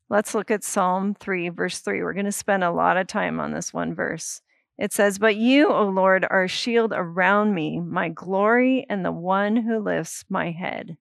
Let's 0.09 0.35
look 0.35 0.51
at 0.53 0.63
Psalm 0.63 1.15
3, 1.15 1.49
verse 1.49 1.81
3. 1.81 2.03
We're 2.03 2.13
going 2.13 2.27
to 2.27 2.33
spend 2.33 2.63
a 2.63 2.71
lot 2.71 2.97
of 2.97 3.09
time 3.09 3.41
on 3.41 3.53
this 3.53 3.75
one 3.75 3.95
verse. 3.95 4.41
It 4.79 4.93
says, 4.93 5.19
But 5.19 5.37
you, 5.37 5.69
O 5.69 5.89
Lord, 5.89 6.25
are 6.31 6.45
a 6.45 6.49
shield 6.49 6.93
around 6.95 7.55
me, 7.55 7.81
my 7.81 8.11
glory, 8.11 8.87
and 8.89 9.05
the 9.05 9.13
one 9.13 9.57
who 9.57 9.81
lifts 9.81 10.25
my 10.29 10.53
head. 10.53 10.97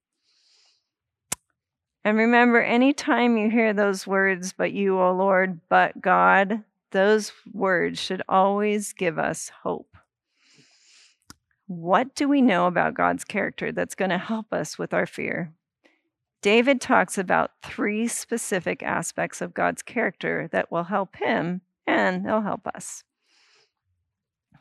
And 2.03 2.17
remember, 2.17 2.61
anytime 2.61 3.37
you 3.37 3.49
hear 3.49 3.73
those 3.73 4.07
words, 4.07 4.53
but 4.53 4.71
you, 4.71 4.99
O 4.99 5.11
Lord, 5.13 5.59
but 5.69 5.99
God, 6.01 6.63
those 6.91 7.31
words 7.51 7.99
should 7.99 8.21
always 8.29 8.93
give 8.93 9.19
us 9.19 9.51
hope. 9.63 9.97
What 11.67 12.15
do 12.15 12.27
we 12.27 12.41
know 12.41 12.67
about 12.67 12.93
God's 12.93 13.25
character 13.25 13.71
that's 13.71 13.95
going 13.95 14.11
to 14.11 14.17
help 14.17 14.53
us 14.53 14.77
with 14.77 14.93
our 14.93 15.07
fear? 15.07 15.51
David 16.45 16.79
talks 16.79 17.17
about 17.17 17.53
three 17.63 18.07
specific 18.07 18.83
aspects 18.83 19.41
of 19.41 19.55
God's 19.55 19.81
character 19.81 20.47
that 20.51 20.71
will 20.71 20.83
help 20.83 21.15
him 21.15 21.61
and 21.87 22.23
they'll 22.23 22.43
help 22.43 22.67
us. 22.67 23.03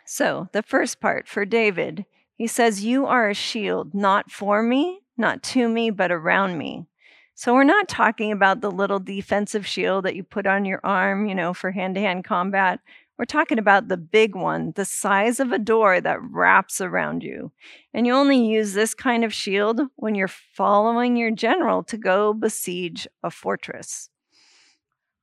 So, 0.07 0.49
the 0.53 0.63
first 0.63 0.99
part 0.99 1.29
for 1.29 1.45
David, 1.45 2.07
he 2.37 2.47
says, 2.47 2.87
You 2.87 3.05
are 3.05 3.29
a 3.29 3.35
shield, 3.35 3.93
not 3.93 4.31
for 4.31 4.63
me, 4.63 5.03
not 5.19 5.43
to 5.43 5.69
me, 5.69 5.91
but 5.91 6.11
around 6.11 6.57
me. 6.57 6.87
So, 7.35 7.53
we're 7.53 7.65
not 7.65 7.87
talking 7.87 8.33
about 8.33 8.63
the 8.63 8.71
little 8.71 8.99
defensive 8.99 9.67
shield 9.67 10.07
that 10.07 10.17
you 10.17 10.23
put 10.23 10.47
on 10.47 10.65
your 10.65 10.81
arm, 10.83 11.27
you 11.27 11.35
know, 11.35 11.53
for 11.53 11.73
hand 11.73 11.97
to 11.97 12.01
hand 12.01 12.25
combat. 12.25 12.81
We're 13.17 13.27
talking 13.27 13.59
about 13.61 13.89
the 13.89 13.97
big 13.97 14.35
one, 14.35 14.73
the 14.75 14.85
size 14.85 15.39
of 15.39 15.53
a 15.53 15.59
door 15.59 16.01
that 16.01 16.19
wraps 16.21 16.81
around 16.81 17.23
you. 17.23 17.53
And 17.93 18.07
you 18.07 18.13
only 18.13 18.45
use 18.45 18.73
this 18.73 18.93
kind 18.93 19.25
of 19.25 19.33
shield 19.33 19.81
when 19.97 20.17
you're 20.17 20.27
following 20.29 21.17
your 21.17 21.31
general 21.31 21.85
to 21.85 21.97
go 21.97 22.33
besiege 22.33 23.07
a 23.23 23.31
fortress. 23.31 24.11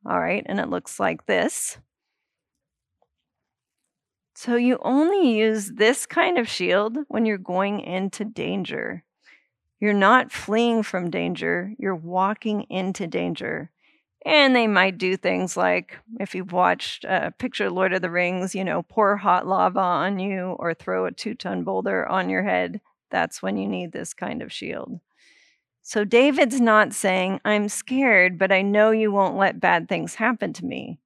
All 0.05 0.19
right, 0.19 0.43
and 0.45 0.60
it 0.60 0.69
looks 0.69 1.00
like 1.00 1.25
this. 1.25 1.77
So 4.36 4.55
you 4.55 4.79
only 4.81 5.38
use 5.38 5.74
this 5.74 6.05
kind 6.05 6.38
of 6.38 6.48
shield 6.48 6.98
when 7.10 7.25
you're 7.25 7.38
going 7.38 7.81
into 7.81 8.25
danger. 8.25 9.03
You're 9.79 9.93
not 9.93 10.31
fleeing 10.31 10.83
from 10.83 11.10
danger, 11.10 11.74
you're 11.77 11.95
walking 11.95 12.63
into 12.69 13.05
danger. 13.05 13.69
And 14.25 14.55
they 14.55 14.67
might 14.67 14.97
do 14.97 15.17
things 15.17 15.57
like, 15.57 15.97
if 16.19 16.35
you've 16.35 16.51
watched 16.51 17.05
uh, 17.05 17.31
Picture 17.31 17.71
Lord 17.71 17.93
of 17.93 18.01
the 18.01 18.09
Rings, 18.11 18.53
you 18.53 18.63
know, 18.63 18.83
pour 18.83 19.17
hot 19.17 19.47
lava 19.47 19.79
on 19.79 20.19
you 20.19 20.55
or 20.59 20.73
throw 20.73 21.05
a 21.05 21.11
two 21.11 21.33
ton 21.33 21.63
boulder 21.63 22.07
on 22.07 22.29
your 22.29 22.43
head. 22.43 22.81
That's 23.09 23.41
when 23.41 23.57
you 23.57 23.67
need 23.67 23.91
this 23.91 24.13
kind 24.13 24.41
of 24.41 24.53
shield. 24.53 24.99
So 25.81 26.03
David's 26.03 26.61
not 26.61 26.93
saying, 26.93 27.41
I'm 27.43 27.67
scared, 27.67 28.37
but 28.37 28.51
I 28.51 28.61
know 28.61 28.91
you 28.91 29.11
won't 29.11 29.37
let 29.37 29.59
bad 29.59 29.89
things 29.89 30.15
happen 30.15 30.53
to 30.53 30.65
me. 30.65 30.99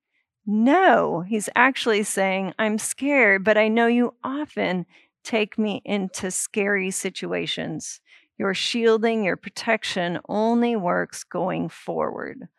No, 0.45 1.21
he's 1.21 1.49
actually 1.55 2.03
saying, 2.03 2.53
I'm 2.59 2.77
scared, 2.77 3.43
but 3.43 3.57
I 3.57 3.69
know 3.69 3.87
you 3.87 4.13
often 4.23 4.85
take 5.23 5.57
me 5.57 5.81
into 5.85 6.29
scary 6.29 6.91
situations. 6.91 8.01
Your 8.37 8.53
shielding, 8.53 9.23
your 9.23 9.37
protection 9.37 10.19
only 10.27 10.75
works 10.75 11.23
going 11.23 11.69
forward, 11.69 12.49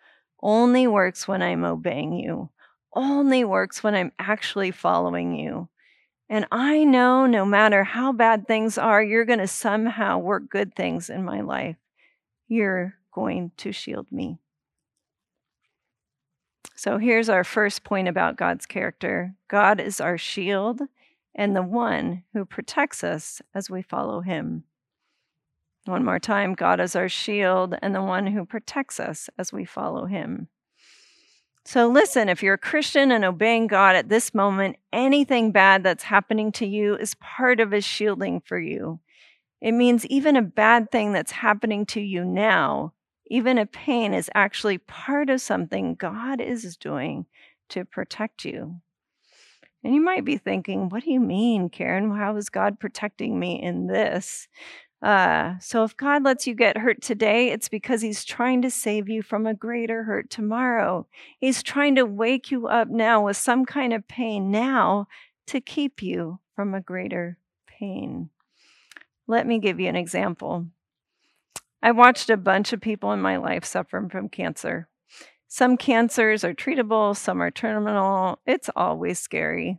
only 0.46 0.86
works 0.86 1.26
when 1.26 1.42
I'm 1.42 1.64
obeying 1.64 2.12
you, 2.12 2.50
only 2.94 3.44
works 3.44 3.82
when 3.82 3.96
I'm 3.96 4.12
actually 4.16 4.70
following 4.70 5.34
you. 5.34 5.68
And 6.28 6.46
I 6.52 6.84
know 6.84 7.26
no 7.26 7.44
matter 7.44 7.82
how 7.82 8.12
bad 8.12 8.46
things 8.46 8.78
are, 8.78 9.02
you're 9.02 9.24
going 9.24 9.40
to 9.40 9.48
somehow 9.48 10.18
work 10.18 10.48
good 10.48 10.74
things 10.74 11.10
in 11.10 11.24
my 11.24 11.40
life. 11.40 11.76
You're 12.46 12.94
going 13.12 13.50
to 13.58 13.72
shield 13.72 14.10
me. 14.12 14.38
So 16.76 16.98
here's 16.98 17.28
our 17.28 17.42
first 17.42 17.82
point 17.82 18.06
about 18.06 18.36
God's 18.36 18.66
character 18.66 19.34
God 19.48 19.80
is 19.80 20.00
our 20.00 20.16
shield 20.16 20.80
and 21.34 21.56
the 21.56 21.62
one 21.62 22.22
who 22.34 22.44
protects 22.44 23.02
us 23.02 23.42
as 23.52 23.68
we 23.68 23.82
follow 23.82 24.20
him. 24.20 24.62
One 25.86 26.04
more 26.04 26.18
time 26.18 26.54
God 26.54 26.80
is 26.80 26.96
our 26.96 27.08
shield 27.08 27.74
and 27.80 27.94
the 27.94 28.02
one 28.02 28.26
who 28.26 28.44
protects 28.44 29.00
us 29.00 29.30
as 29.38 29.52
we 29.52 29.64
follow 29.64 30.06
him. 30.06 30.48
So, 31.64 31.88
listen, 31.88 32.28
if 32.28 32.42
you're 32.42 32.54
a 32.54 32.58
Christian 32.58 33.10
and 33.10 33.24
obeying 33.24 33.66
God 33.66 33.96
at 33.96 34.08
this 34.08 34.34
moment, 34.34 34.76
anything 34.92 35.50
bad 35.50 35.82
that's 35.82 36.04
happening 36.04 36.52
to 36.52 36.66
you 36.66 36.96
is 36.96 37.14
part 37.16 37.58
of 37.58 37.72
his 37.72 37.84
shielding 37.84 38.40
for 38.40 38.58
you. 38.58 39.00
It 39.60 39.72
means 39.72 40.06
even 40.06 40.36
a 40.36 40.42
bad 40.42 40.92
thing 40.92 41.12
that's 41.12 41.32
happening 41.32 41.86
to 41.86 42.00
you 42.00 42.24
now 42.24 42.92
even 43.28 43.58
a 43.58 43.66
pain 43.66 44.14
is 44.14 44.30
actually 44.34 44.78
part 44.78 45.30
of 45.30 45.40
something 45.40 45.94
God 45.94 46.40
is 46.40 46.76
doing 46.76 47.26
to 47.70 47.84
protect 47.84 48.44
you. 48.44 48.80
And 49.82 49.94
you 49.94 50.00
might 50.00 50.24
be 50.24 50.38
thinking, 50.38 50.88
what 50.88 51.04
do 51.04 51.12
you 51.12 51.20
mean, 51.20 51.68
Karen? 51.68 52.14
How 52.14 52.36
is 52.36 52.48
God 52.48 52.80
protecting 52.80 53.38
me 53.38 53.60
in 53.62 53.86
this? 53.86 54.48
Uh, 55.02 55.58
so 55.60 55.84
if 55.84 55.96
God 55.96 56.24
lets 56.24 56.46
you 56.46 56.54
get 56.54 56.78
hurt 56.78 57.02
today, 57.02 57.50
it's 57.50 57.68
because 57.68 58.02
He's 58.02 58.24
trying 58.24 58.62
to 58.62 58.70
save 58.70 59.08
you 59.08 59.22
from 59.22 59.46
a 59.46 59.54
greater 59.54 60.04
hurt 60.04 60.30
tomorrow. 60.30 61.06
He's 61.38 61.62
trying 61.62 61.94
to 61.96 62.06
wake 62.06 62.50
you 62.50 62.66
up 62.66 62.88
now 62.88 63.24
with 63.24 63.36
some 63.36 63.64
kind 63.64 63.92
of 63.92 64.08
pain 64.08 64.50
now 64.50 65.06
to 65.48 65.60
keep 65.60 66.02
you 66.02 66.40
from 66.54 66.74
a 66.74 66.80
greater 66.80 67.38
pain. 67.66 68.30
Let 69.26 69.46
me 69.46 69.58
give 69.58 69.78
you 69.78 69.88
an 69.88 69.96
example. 69.96 70.66
I 71.82 71.92
watched 71.92 72.30
a 72.30 72.36
bunch 72.36 72.72
of 72.72 72.80
people 72.80 73.12
in 73.12 73.20
my 73.20 73.36
life 73.36 73.64
suffering 73.64 74.08
from 74.08 74.28
cancer. 74.28 74.88
Some 75.46 75.76
cancers 75.76 76.42
are 76.42 76.54
treatable, 76.54 77.16
some 77.16 77.40
are 77.40 77.50
terminal. 77.50 78.40
It's 78.46 78.70
always 78.74 79.18
scary. 79.18 79.78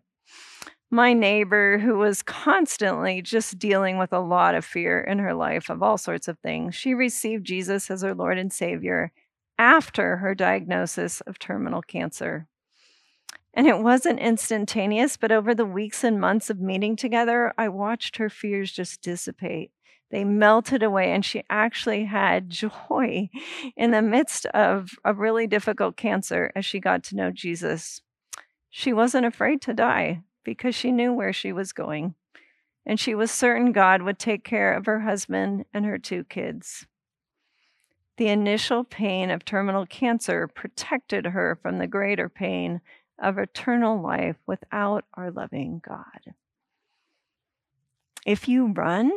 My 0.89 1.11
neighbor, 1.11 1.79
who 1.79 1.97
was 1.97 2.23
constantly 2.23 3.21
just 3.21 3.59
dealing 3.59 3.97
with 3.97 4.13
a 4.13 4.21
lot 4.21 4.55
of 4.55 4.63
fear 4.63 5.01
in 5.01 5.19
her 5.19 5.33
life 5.33 5.69
of 5.69 5.83
all 5.83 5.97
sorts 5.97 6.29
of 6.29 6.39
things, 6.39 6.75
she 6.75 6.93
received 6.93 7.45
Jesus 7.45 7.91
as 7.91 8.03
her 8.03 8.15
Lord 8.15 8.37
and 8.37 8.53
Savior 8.53 9.11
after 9.59 10.17
her 10.17 10.33
diagnosis 10.33 11.19
of 11.21 11.39
terminal 11.39 11.81
cancer. 11.81 12.47
And 13.53 13.67
it 13.67 13.79
wasn't 13.79 14.19
instantaneous, 14.19 15.17
but 15.17 15.31
over 15.31 15.53
the 15.53 15.65
weeks 15.65 16.05
and 16.05 16.21
months 16.21 16.49
of 16.49 16.61
meeting 16.61 16.95
together, 16.95 17.53
I 17.57 17.67
watched 17.67 18.15
her 18.15 18.29
fears 18.29 18.71
just 18.71 19.01
dissipate. 19.01 19.71
They 20.09 20.23
melted 20.23 20.83
away, 20.83 21.11
and 21.11 21.25
she 21.25 21.43
actually 21.49 22.05
had 22.05 22.49
joy 22.89 23.29
in 23.75 23.91
the 23.91 24.01
midst 24.01 24.45
of 24.47 24.91
a 25.03 25.13
really 25.13 25.47
difficult 25.47 25.97
cancer 25.97 26.49
as 26.55 26.65
she 26.65 26.79
got 26.79 27.03
to 27.05 27.17
know 27.17 27.29
Jesus. 27.29 28.01
She 28.69 28.93
wasn't 28.93 29.25
afraid 29.25 29.61
to 29.63 29.73
die 29.73 30.21
because 30.47 30.73
she 30.73 30.93
knew 30.93 31.11
where 31.11 31.33
she 31.33 31.51
was 31.51 31.73
going, 31.73 32.15
and 32.85 32.97
she 32.97 33.13
was 33.13 33.29
certain 33.29 33.73
God 33.73 34.01
would 34.01 34.17
take 34.17 34.45
care 34.45 34.73
of 34.73 34.85
her 34.85 35.01
husband 35.01 35.65
and 35.73 35.85
her 35.85 35.97
two 35.97 36.23
kids. 36.23 36.87
The 38.15 38.29
initial 38.29 38.85
pain 38.85 39.29
of 39.29 39.43
terminal 39.43 39.85
cancer 39.85 40.47
protected 40.47 41.25
her 41.25 41.59
from 41.61 41.79
the 41.79 41.85
greater 41.85 42.29
pain 42.29 42.79
of 43.21 43.37
eternal 43.37 44.01
life 44.01 44.37
without 44.47 45.03
our 45.15 45.31
loving 45.31 45.81
God. 45.85 46.33
If 48.25 48.47
you 48.47 48.67
run, 48.67 49.11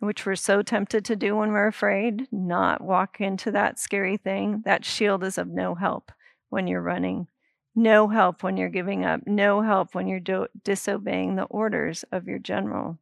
which 0.00 0.26
we're 0.26 0.34
so 0.34 0.60
tempted 0.60 1.04
to 1.04 1.14
do 1.14 1.36
when 1.36 1.52
we're 1.52 1.68
afraid, 1.68 2.26
not 2.32 2.80
walk 2.80 3.20
into 3.20 3.52
that 3.52 3.78
scary 3.78 4.16
thing, 4.16 4.62
that 4.64 4.84
shield 4.84 5.22
is 5.22 5.38
of 5.38 5.46
no 5.46 5.76
help 5.76 6.10
when 6.48 6.66
you're 6.66 6.82
running, 6.82 7.28
no 7.74 8.08
help 8.08 8.42
when 8.42 8.56
you're 8.56 8.68
giving 8.68 9.04
up, 9.04 9.26
no 9.26 9.62
help 9.62 9.94
when 9.94 10.06
you're 10.06 10.20
do- 10.20 10.48
disobeying 10.62 11.36
the 11.36 11.44
orders 11.44 12.04
of 12.12 12.26
your 12.26 12.38
general. 12.38 12.98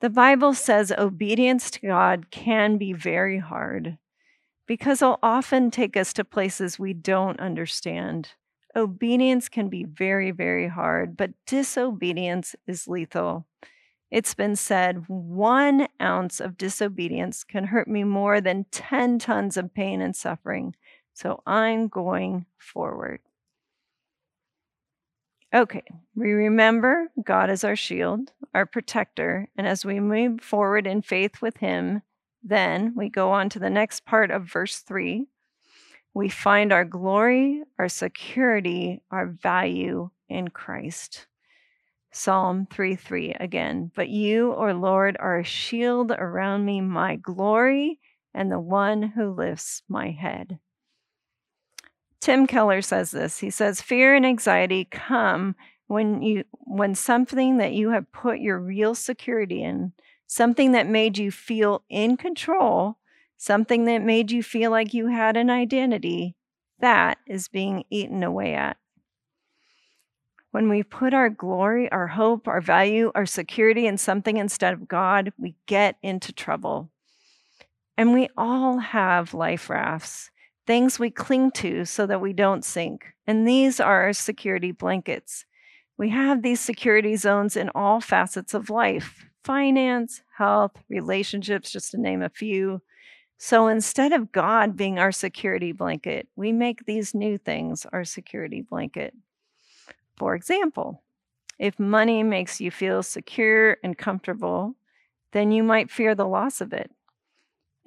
The 0.00 0.10
Bible 0.10 0.54
says 0.54 0.92
obedience 0.96 1.70
to 1.72 1.80
God 1.80 2.30
can 2.30 2.78
be 2.78 2.92
very 2.92 3.38
hard 3.38 3.98
because 4.66 5.02
it'll 5.02 5.18
often 5.22 5.70
take 5.70 5.96
us 5.96 6.12
to 6.12 6.24
places 6.24 6.78
we 6.78 6.92
don't 6.92 7.40
understand. 7.40 8.30
Obedience 8.76 9.48
can 9.48 9.68
be 9.68 9.82
very, 9.82 10.30
very 10.30 10.68
hard, 10.68 11.16
but 11.16 11.32
disobedience 11.46 12.54
is 12.66 12.86
lethal. 12.86 13.46
It's 14.10 14.34
been 14.34 14.56
said 14.56 15.08
one 15.08 15.88
ounce 16.00 16.40
of 16.40 16.56
disobedience 16.56 17.44
can 17.44 17.64
hurt 17.64 17.88
me 17.88 18.04
more 18.04 18.40
than 18.40 18.66
10 18.70 19.18
tons 19.18 19.56
of 19.56 19.74
pain 19.74 20.00
and 20.00 20.14
suffering. 20.14 20.74
So 21.12 21.42
I'm 21.46 21.88
going 21.88 22.46
forward. 22.56 23.20
Okay, 25.54 25.84
we 26.14 26.32
remember 26.32 27.08
God 27.24 27.50
is 27.50 27.64
our 27.64 27.76
shield, 27.76 28.32
our 28.54 28.66
protector, 28.66 29.48
and 29.56 29.66
as 29.66 29.84
we 29.84 29.98
move 29.98 30.40
forward 30.42 30.86
in 30.86 31.02
faith 31.02 31.40
with 31.40 31.56
Him, 31.56 32.02
then 32.42 32.92
we 32.94 33.08
go 33.08 33.30
on 33.30 33.48
to 33.50 33.58
the 33.58 33.70
next 33.70 34.04
part 34.04 34.30
of 34.30 34.44
verse 34.44 34.78
3 34.78 35.26
we 36.18 36.28
find 36.28 36.72
our 36.72 36.84
glory, 36.84 37.62
our 37.78 37.88
security, 37.88 39.02
our 39.10 39.26
value 39.26 40.10
in 40.28 40.48
Christ. 40.48 41.28
Psalm 42.10 42.66
3 42.72 42.96
3 42.96 43.34
again. 43.38 43.92
But 43.94 44.08
you, 44.08 44.52
O 44.52 44.72
Lord, 44.72 45.16
are 45.20 45.38
a 45.38 45.44
shield 45.44 46.10
around 46.10 46.64
me, 46.64 46.80
my 46.80 47.14
glory, 47.14 48.00
and 48.34 48.50
the 48.50 48.58
one 48.58 49.02
who 49.02 49.30
lifts 49.30 49.82
my 49.88 50.10
head. 50.10 50.58
Tim 52.20 52.46
Keller 52.46 52.82
says 52.82 53.10
this. 53.10 53.38
He 53.38 53.50
says, 53.50 53.80
Fear 53.80 54.14
and 54.16 54.26
anxiety 54.26 54.86
come 54.90 55.54
when 55.86 56.22
you 56.22 56.44
when 56.50 56.94
something 56.94 57.58
that 57.58 57.72
you 57.72 57.90
have 57.90 58.12
put 58.12 58.40
your 58.40 58.58
real 58.58 58.94
security 58.94 59.62
in, 59.62 59.92
something 60.26 60.72
that 60.72 60.86
made 60.86 61.16
you 61.16 61.30
feel 61.30 61.84
in 61.88 62.16
control, 62.16 62.98
something 63.36 63.84
that 63.86 64.02
made 64.02 64.30
you 64.30 64.42
feel 64.42 64.70
like 64.70 64.92
you 64.92 65.08
had 65.08 65.36
an 65.36 65.48
identity, 65.48 66.36
that 66.80 67.18
is 67.26 67.48
being 67.48 67.84
eaten 67.90 68.22
away 68.22 68.54
at. 68.54 68.76
When 70.50 70.68
we 70.68 70.82
put 70.82 71.14
our 71.14 71.28
glory, 71.28 71.90
our 71.92 72.08
hope, 72.08 72.48
our 72.48 72.60
value, 72.60 73.12
our 73.14 73.26
security 73.26 73.86
in 73.86 73.98
something 73.98 74.36
instead 74.36 74.72
of 74.72 74.88
God, 74.88 75.32
we 75.38 75.54
get 75.66 75.96
into 76.02 76.32
trouble. 76.32 76.90
And 77.96 78.12
we 78.12 78.28
all 78.36 78.78
have 78.78 79.34
life 79.34 79.68
rafts, 79.68 80.30
things 80.68 80.98
we 81.00 81.10
cling 81.10 81.50
to 81.50 81.84
so 81.84 82.06
that 82.06 82.20
we 82.20 82.32
don't 82.32 82.64
sink. 82.64 83.06
And 83.26 83.48
these 83.48 83.80
are 83.80 84.02
our 84.02 84.12
security 84.12 84.70
blankets. 84.70 85.44
We 85.96 86.10
have 86.10 86.42
these 86.42 86.60
security 86.60 87.16
zones 87.16 87.56
in 87.56 87.70
all 87.74 88.00
facets 88.00 88.54
of 88.54 88.70
life 88.70 89.24
finance, 89.44 90.22
health, 90.36 90.72
relationships, 90.90 91.72
just 91.72 91.90
to 91.90 92.00
name 92.00 92.22
a 92.22 92.28
few, 92.28 92.82
so 93.38 93.68
instead 93.68 94.12
of 94.12 94.32
God 94.32 94.76
being 94.76 94.98
our 94.98 95.12
security 95.12 95.70
blanket, 95.70 96.26
we 96.34 96.50
make 96.50 96.84
these 96.84 97.14
new 97.14 97.38
things 97.38 97.86
our 97.92 98.04
security 98.04 98.62
blanket. 98.62 99.14
For 100.16 100.34
example, 100.34 101.02
if 101.58 101.78
money 101.78 102.24
makes 102.24 102.60
you 102.60 102.72
feel 102.72 103.02
secure 103.04 103.78
and 103.84 103.96
comfortable, 103.96 104.74
then 105.32 105.52
you 105.52 105.62
might 105.62 105.90
fear 105.90 106.16
the 106.16 106.26
loss 106.26 106.60
of 106.60 106.72
it. 106.72 106.90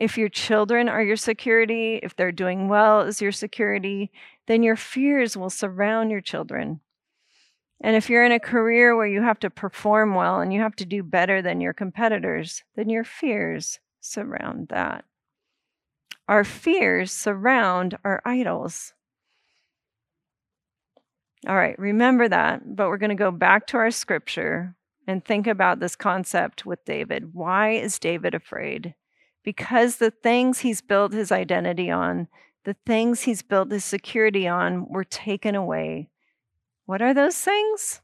If 0.01 0.17
your 0.17 0.29
children 0.29 0.89
are 0.89 1.03
your 1.03 1.15
security, 1.15 1.99
if 2.01 2.15
they're 2.15 2.31
doing 2.31 2.67
well 2.67 3.01
as 3.01 3.21
your 3.21 3.31
security, 3.31 4.11
then 4.47 4.63
your 4.63 4.75
fears 4.75 5.37
will 5.37 5.51
surround 5.51 6.09
your 6.09 6.21
children. 6.21 6.79
And 7.81 7.95
if 7.95 8.09
you're 8.09 8.25
in 8.25 8.31
a 8.31 8.39
career 8.39 8.97
where 8.97 9.05
you 9.05 9.21
have 9.21 9.39
to 9.41 9.51
perform 9.51 10.15
well 10.15 10.39
and 10.39 10.51
you 10.51 10.59
have 10.59 10.75
to 10.77 10.85
do 10.85 11.03
better 11.03 11.43
than 11.43 11.61
your 11.61 11.73
competitors, 11.73 12.63
then 12.75 12.89
your 12.89 13.03
fears 13.03 13.79
surround 13.99 14.69
that. 14.69 15.05
Our 16.27 16.43
fears 16.43 17.11
surround 17.11 17.95
our 18.03 18.23
idols. 18.25 18.93
All 21.47 21.55
right, 21.55 21.77
remember 21.77 22.27
that, 22.27 22.75
but 22.75 22.87
we're 22.87 22.97
going 22.97 23.09
to 23.09 23.15
go 23.15 23.29
back 23.29 23.67
to 23.67 23.77
our 23.77 23.91
scripture 23.91 24.73
and 25.05 25.23
think 25.23 25.45
about 25.45 25.79
this 25.79 25.95
concept 25.95 26.65
with 26.65 26.83
David. 26.85 27.35
Why 27.35 27.73
is 27.73 27.99
David 27.99 28.33
afraid? 28.33 28.95
Because 29.43 29.97
the 29.97 30.11
things 30.11 30.59
he's 30.59 30.81
built 30.81 31.13
his 31.13 31.31
identity 31.31 31.89
on, 31.89 32.27
the 32.63 32.75
things 32.85 33.21
he's 33.21 33.41
built 33.41 33.71
his 33.71 33.83
security 33.83 34.47
on, 34.47 34.87
were 34.87 35.03
taken 35.03 35.55
away. 35.55 36.09
What 36.85 37.01
are 37.01 37.13
those 37.13 37.37
things? 37.37 38.01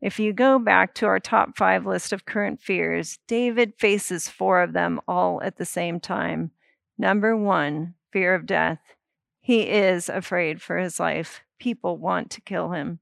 If 0.00 0.18
you 0.18 0.32
go 0.32 0.58
back 0.58 0.94
to 0.96 1.06
our 1.06 1.20
top 1.20 1.56
five 1.56 1.86
list 1.86 2.12
of 2.12 2.26
current 2.26 2.60
fears, 2.60 3.18
David 3.26 3.74
faces 3.78 4.28
four 4.28 4.60
of 4.60 4.72
them 4.72 5.00
all 5.08 5.40
at 5.42 5.56
the 5.56 5.64
same 5.64 6.00
time. 6.00 6.50
Number 6.98 7.36
one, 7.36 7.94
fear 8.12 8.34
of 8.34 8.46
death. 8.46 8.80
He 9.40 9.68
is 9.68 10.08
afraid 10.08 10.60
for 10.60 10.78
his 10.78 10.98
life. 10.98 11.42
People 11.58 11.96
want 11.96 12.30
to 12.30 12.40
kill 12.40 12.72
him. 12.72 12.98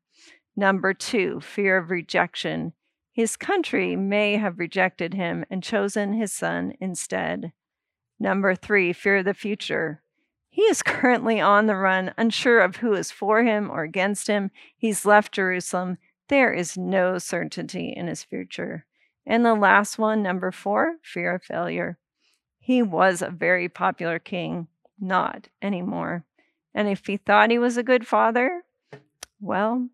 Number 0.56 0.94
two, 0.94 1.40
fear 1.40 1.78
of 1.78 1.90
rejection. 1.90 2.74
His 3.14 3.36
country 3.36 3.94
may 3.94 4.38
have 4.38 4.58
rejected 4.58 5.14
him 5.14 5.44
and 5.48 5.62
chosen 5.62 6.14
his 6.14 6.32
son 6.32 6.74
instead. 6.80 7.52
Number 8.18 8.56
three, 8.56 8.92
fear 8.92 9.18
of 9.18 9.24
the 9.24 9.34
future. 9.34 10.02
He 10.50 10.62
is 10.62 10.82
currently 10.82 11.40
on 11.40 11.66
the 11.66 11.76
run, 11.76 12.12
unsure 12.18 12.58
of 12.58 12.76
who 12.76 12.92
is 12.92 13.12
for 13.12 13.44
him 13.44 13.70
or 13.70 13.84
against 13.84 14.26
him. 14.26 14.50
He's 14.76 15.06
left 15.06 15.30
Jerusalem. 15.30 15.98
There 16.28 16.52
is 16.52 16.76
no 16.76 17.18
certainty 17.18 17.94
in 17.96 18.08
his 18.08 18.24
future. 18.24 18.84
And 19.24 19.46
the 19.46 19.54
last 19.54 19.96
one, 19.96 20.20
number 20.20 20.50
four, 20.50 20.96
fear 21.00 21.36
of 21.36 21.44
failure. 21.44 21.98
He 22.58 22.82
was 22.82 23.22
a 23.22 23.30
very 23.30 23.68
popular 23.68 24.18
king, 24.18 24.66
not 24.98 25.46
anymore. 25.62 26.24
And 26.74 26.88
if 26.88 27.06
he 27.06 27.16
thought 27.16 27.52
he 27.52 27.60
was 27.60 27.76
a 27.76 27.84
good 27.84 28.08
father, 28.08 28.64
well, 29.40 29.88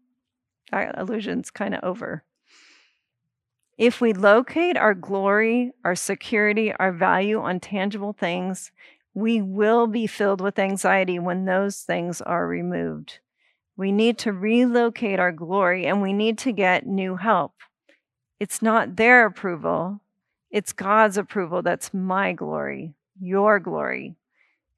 that 0.71 0.97
illusion's 0.97 1.51
kind 1.51 1.75
of 1.75 1.85
over. 1.85 2.25
If 3.81 3.99
we 3.99 4.13
locate 4.13 4.77
our 4.77 4.93
glory, 4.93 5.73
our 5.87 5.95
security, 5.95 6.71
our 6.75 6.93
value 6.93 7.41
on 7.41 7.61
tangible 7.61 8.13
things, 8.13 8.73
we 9.15 9.41
will 9.41 9.87
be 9.87 10.07
filled 10.07 10.43
with 10.43 10.59
anxiety 10.59 11.19
when 11.19 11.47
those 11.47 11.81
things 11.81 12.21
are 12.21 12.47
removed. 12.47 13.21
We 13.79 13.91
need 13.91 14.19
to 14.19 14.35
relocate 14.35 15.19
our 15.19 15.33
glory 15.33 15.87
and 15.87 16.03
we 16.03 16.13
need 16.13 16.37
to 16.41 16.53
get 16.53 16.87
new 16.87 17.17
help. 17.17 17.55
It's 18.39 18.61
not 18.61 18.97
their 18.97 19.25
approval, 19.25 20.03
it's 20.51 20.75
God's 20.75 21.17
approval 21.17 21.63
that's 21.63 21.95
my 21.95 22.35
glory, 22.35 22.93
your 23.19 23.59
glory. 23.59 24.15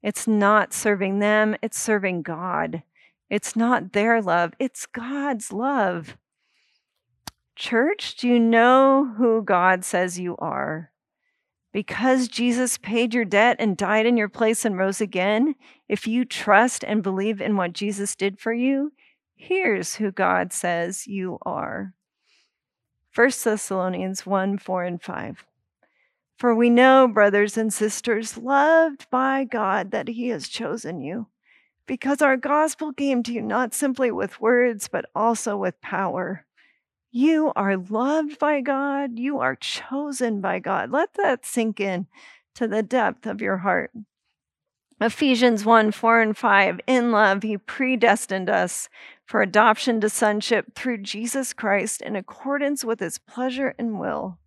It's 0.01 0.27
not 0.27 0.73
serving 0.73 1.19
them, 1.19 1.57
it's 1.61 1.77
serving 1.77 2.21
God. 2.21 2.83
It's 3.29 3.53
not 3.53 3.91
their 3.91 4.21
love, 4.21 4.53
it's 4.59 4.85
God's 4.85 5.51
love. 5.51 6.15
Church, 7.55 8.15
do 8.15 8.27
you 8.27 8.39
know 8.39 9.13
who 9.17 9.43
God 9.43 9.85
says 9.85 10.19
you 10.19 10.35
are? 10.37 10.91
Because 11.71 12.27
Jesus 12.27 12.77
paid 12.77 13.13
your 13.13 13.25
debt 13.25 13.57
and 13.59 13.77
died 13.77 14.05
in 14.05 14.17
your 14.17 14.29
place 14.29 14.65
and 14.65 14.77
rose 14.77 15.01
again, 15.01 15.55
if 15.87 16.07
you 16.07 16.25
trust 16.25 16.83
and 16.83 17.03
believe 17.03 17.41
in 17.41 17.55
what 17.55 17.73
Jesus 17.73 18.15
did 18.15 18.39
for 18.39 18.53
you, 18.53 18.93
here's 19.35 19.95
who 19.95 20.11
God 20.11 20.53
says 20.53 21.07
you 21.07 21.37
are. 21.43 21.93
1 23.15 23.31
Thessalonians 23.43 24.25
1 24.25 24.57
4 24.57 24.83
and 24.83 25.01
5. 25.01 25.45
For 26.37 26.55
we 26.55 26.69
know, 26.69 27.07
brothers 27.07 27.57
and 27.57 27.71
sisters, 27.71 28.37
loved 28.37 29.07
by 29.11 29.43
God, 29.43 29.91
that 29.91 30.07
He 30.07 30.29
has 30.29 30.47
chosen 30.47 31.01
you, 31.01 31.27
because 31.85 32.21
our 32.21 32.37
gospel 32.37 32.91
came 32.91 33.21
to 33.23 33.31
you 33.31 33.41
not 33.41 33.73
simply 33.73 34.09
with 34.09 34.41
words, 34.41 34.87
but 34.87 35.05
also 35.15 35.55
with 35.57 35.79
power. 35.81 36.45
You 37.15 37.53
are 37.55 37.77
loved 37.77 38.39
by 38.39 38.61
God. 38.61 39.19
You 39.19 39.37
are 39.37 39.55
chosen 39.55 40.41
by 40.41 40.57
God. 40.57 40.89
Let 40.89 41.13
that 41.13 41.45
sink 41.45 41.79
in 41.79 42.07
to 42.55 42.67
the 42.67 42.81
depth 42.81 43.27
of 43.27 43.39
your 43.39 43.57
heart. 43.57 43.91
Ephesians 44.99 45.63
1 45.63 45.91
4 45.91 46.21
and 46.21 46.35
5. 46.35 46.79
In 46.87 47.11
love, 47.11 47.43
he 47.43 47.59
predestined 47.59 48.49
us 48.49 48.89
for 49.27 49.43
adoption 49.43 50.01
to 50.01 50.09
sonship 50.09 50.73
through 50.73 51.03
Jesus 51.03 51.53
Christ 51.53 52.01
in 52.01 52.15
accordance 52.15 52.83
with 52.83 52.99
his 52.99 53.19
pleasure 53.19 53.75
and 53.77 53.99
will. 53.99 54.39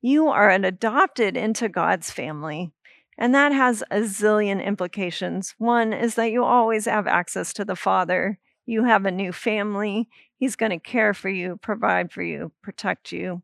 You 0.00 0.28
are 0.28 0.48
an 0.48 0.64
adopted 0.64 1.36
into 1.36 1.68
God's 1.68 2.10
family. 2.10 2.72
And 3.18 3.34
that 3.34 3.52
has 3.52 3.84
a 3.90 3.98
zillion 4.00 4.64
implications. 4.64 5.54
One 5.58 5.92
is 5.92 6.14
that 6.14 6.32
you 6.32 6.42
always 6.42 6.86
have 6.86 7.06
access 7.06 7.52
to 7.52 7.66
the 7.66 7.76
Father. 7.76 8.38
You 8.68 8.84
have 8.84 9.06
a 9.06 9.10
new 9.10 9.32
family. 9.32 10.10
He's 10.36 10.54
going 10.54 10.72
to 10.72 10.78
care 10.78 11.14
for 11.14 11.30
you, 11.30 11.56
provide 11.56 12.12
for 12.12 12.22
you, 12.22 12.52
protect 12.60 13.12
you. 13.12 13.40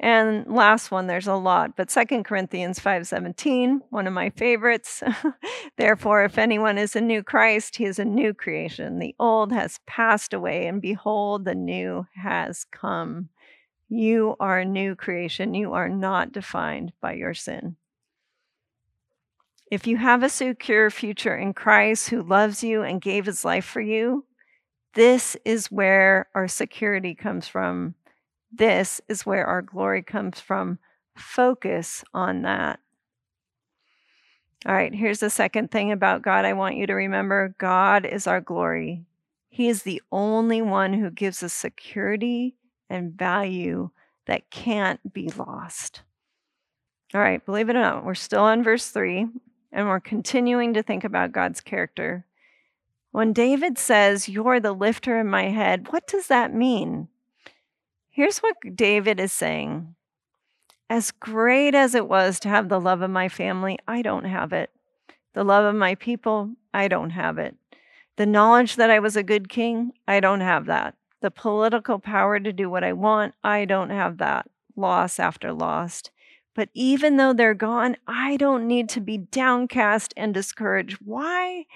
And 0.00 0.48
last 0.48 0.90
one, 0.90 1.06
there's 1.06 1.28
a 1.28 1.36
lot, 1.36 1.76
but 1.76 1.92
Second 1.92 2.24
Corinthians 2.24 2.80
5:17, 2.80 3.82
one 3.90 4.08
of 4.08 4.12
my 4.12 4.30
favorites. 4.30 5.00
Therefore, 5.76 6.24
if 6.24 6.38
anyone 6.38 6.76
is 6.76 6.96
a 6.96 7.00
new 7.00 7.22
Christ, 7.22 7.76
he 7.76 7.84
is 7.84 8.00
a 8.00 8.04
new 8.04 8.34
creation. 8.34 8.98
The 8.98 9.14
old 9.20 9.52
has 9.52 9.78
passed 9.86 10.34
away, 10.34 10.66
and 10.66 10.82
behold, 10.82 11.44
the 11.44 11.54
new 11.54 12.08
has 12.16 12.64
come. 12.64 13.28
You 13.88 14.34
are 14.40 14.58
a 14.58 14.64
new 14.64 14.96
creation. 14.96 15.54
You 15.54 15.72
are 15.74 15.88
not 15.88 16.32
defined 16.32 16.92
by 17.00 17.12
your 17.12 17.32
sin. 17.34 17.76
If 19.70 19.86
you 19.86 19.98
have 19.98 20.24
a 20.24 20.28
secure 20.28 20.90
future 20.90 21.36
in 21.36 21.54
Christ 21.54 22.10
who 22.10 22.24
loves 22.24 22.64
you 22.64 22.82
and 22.82 23.00
gave 23.00 23.26
his 23.26 23.44
life 23.44 23.64
for 23.64 23.80
you, 23.80 24.26
this 24.94 25.36
is 25.44 25.70
where 25.70 26.28
our 26.34 26.48
security 26.48 27.14
comes 27.14 27.48
from. 27.48 27.94
This 28.52 29.00
is 29.08 29.24
where 29.24 29.46
our 29.46 29.62
glory 29.62 30.02
comes 30.02 30.40
from. 30.40 30.78
Focus 31.16 32.04
on 32.12 32.42
that. 32.42 32.80
All 34.66 34.74
right, 34.74 34.94
here's 34.94 35.20
the 35.20 35.30
second 35.30 35.70
thing 35.70 35.90
about 35.90 36.22
God 36.22 36.44
I 36.44 36.52
want 36.52 36.76
you 36.76 36.86
to 36.86 36.94
remember 36.94 37.54
God 37.58 38.06
is 38.06 38.26
our 38.26 38.40
glory. 38.40 39.04
He 39.48 39.68
is 39.68 39.82
the 39.82 40.00
only 40.12 40.62
one 40.62 40.92
who 40.92 41.10
gives 41.10 41.42
us 41.42 41.52
security 41.52 42.54
and 42.88 43.12
value 43.12 43.90
that 44.26 44.50
can't 44.50 45.12
be 45.12 45.30
lost. 45.30 46.02
All 47.14 47.20
right, 47.20 47.44
believe 47.44 47.68
it 47.68 47.76
or 47.76 47.80
not, 47.82 48.04
we're 48.04 48.14
still 48.14 48.44
on 48.44 48.62
verse 48.62 48.88
3 48.88 49.26
and 49.72 49.88
we're 49.88 50.00
continuing 50.00 50.74
to 50.74 50.82
think 50.82 51.02
about 51.02 51.32
God's 51.32 51.60
character. 51.60 52.24
When 53.12 53.34
David 53.34 53.78
says, 53.78 54.28
You're 54.28 54.58
the 54.58 54.72
lifter 54.72 55.20
in 55.20 55.28
my 55.28 55.50
head, 55.50 55.92
what 55.92 56.06
does 56.06 56.26
that 56.28 56.54
mean? 56.54 57.08
Here's 58.08 58.38
what 58.38 58.56
David 58.74 59.20
is 59.20 59.32
saying 59.32 59.94
As 60.88 61.10
great 61.10 61.74
as 61.74 61.94
it 61.94 62.08
was 62.08 62.40
to 62.40 62.48
have 62.48 62.68
the 62.68 62.80
love 62.80 63.02
of 63.02 63.10
my 63.10 63.28
family, 63.28 63.78
I 63.86 64.00
don't 64.00 64.24
have 64.24 64.52
it. 64.52 64.70
The 65.34 65.44
love 65.44 65.66
of 65.66 65.78
my 65.78 65.94
people, 65.94 66.52
I 66.72 66.88
don't 66.88 67.10
have 67.10 67.36
it. 67.36 67.54
The 68.16 68.26
knowledge 68.26 68.76
that 68.76 68.90
I 68.90 68.98
was 68.98 69.16
a 69.16 69.22
good 69.22 69.48
king, 69.50 69.92
I 70.08 70.20
don't 70.20 70.40
have 70.40 70.66
that. 70.66 70.94
The 71.20 71.30
political 71.30 71.98
power 71.98 72.40
to 72.40 72.52
do 72.52 72.68
what 72.68 72.82
I 72.82 72.94
want, 72.94 73.34
I 73.44 73.66
don't 73.66 73.90
have 73.90 74.18
that. 74.18 74.48
Loss 74.74 75.18
after 75.18 75.52
loss. 75.52 76.02
But 76.54 76.70
even 76.72 77.16
though 77.16 77.32
they're 77.34 77.54
gone, 77.54 77.96
I 78.06 78.36
don't 78.38 78.66
need 78.66 78.88
to 78.90 79.00
be 79.00 79.18
downcast 79.18 80.14
and 80.16 80.32
discouraged. 80.32 80.98
Why? 81.04 81.66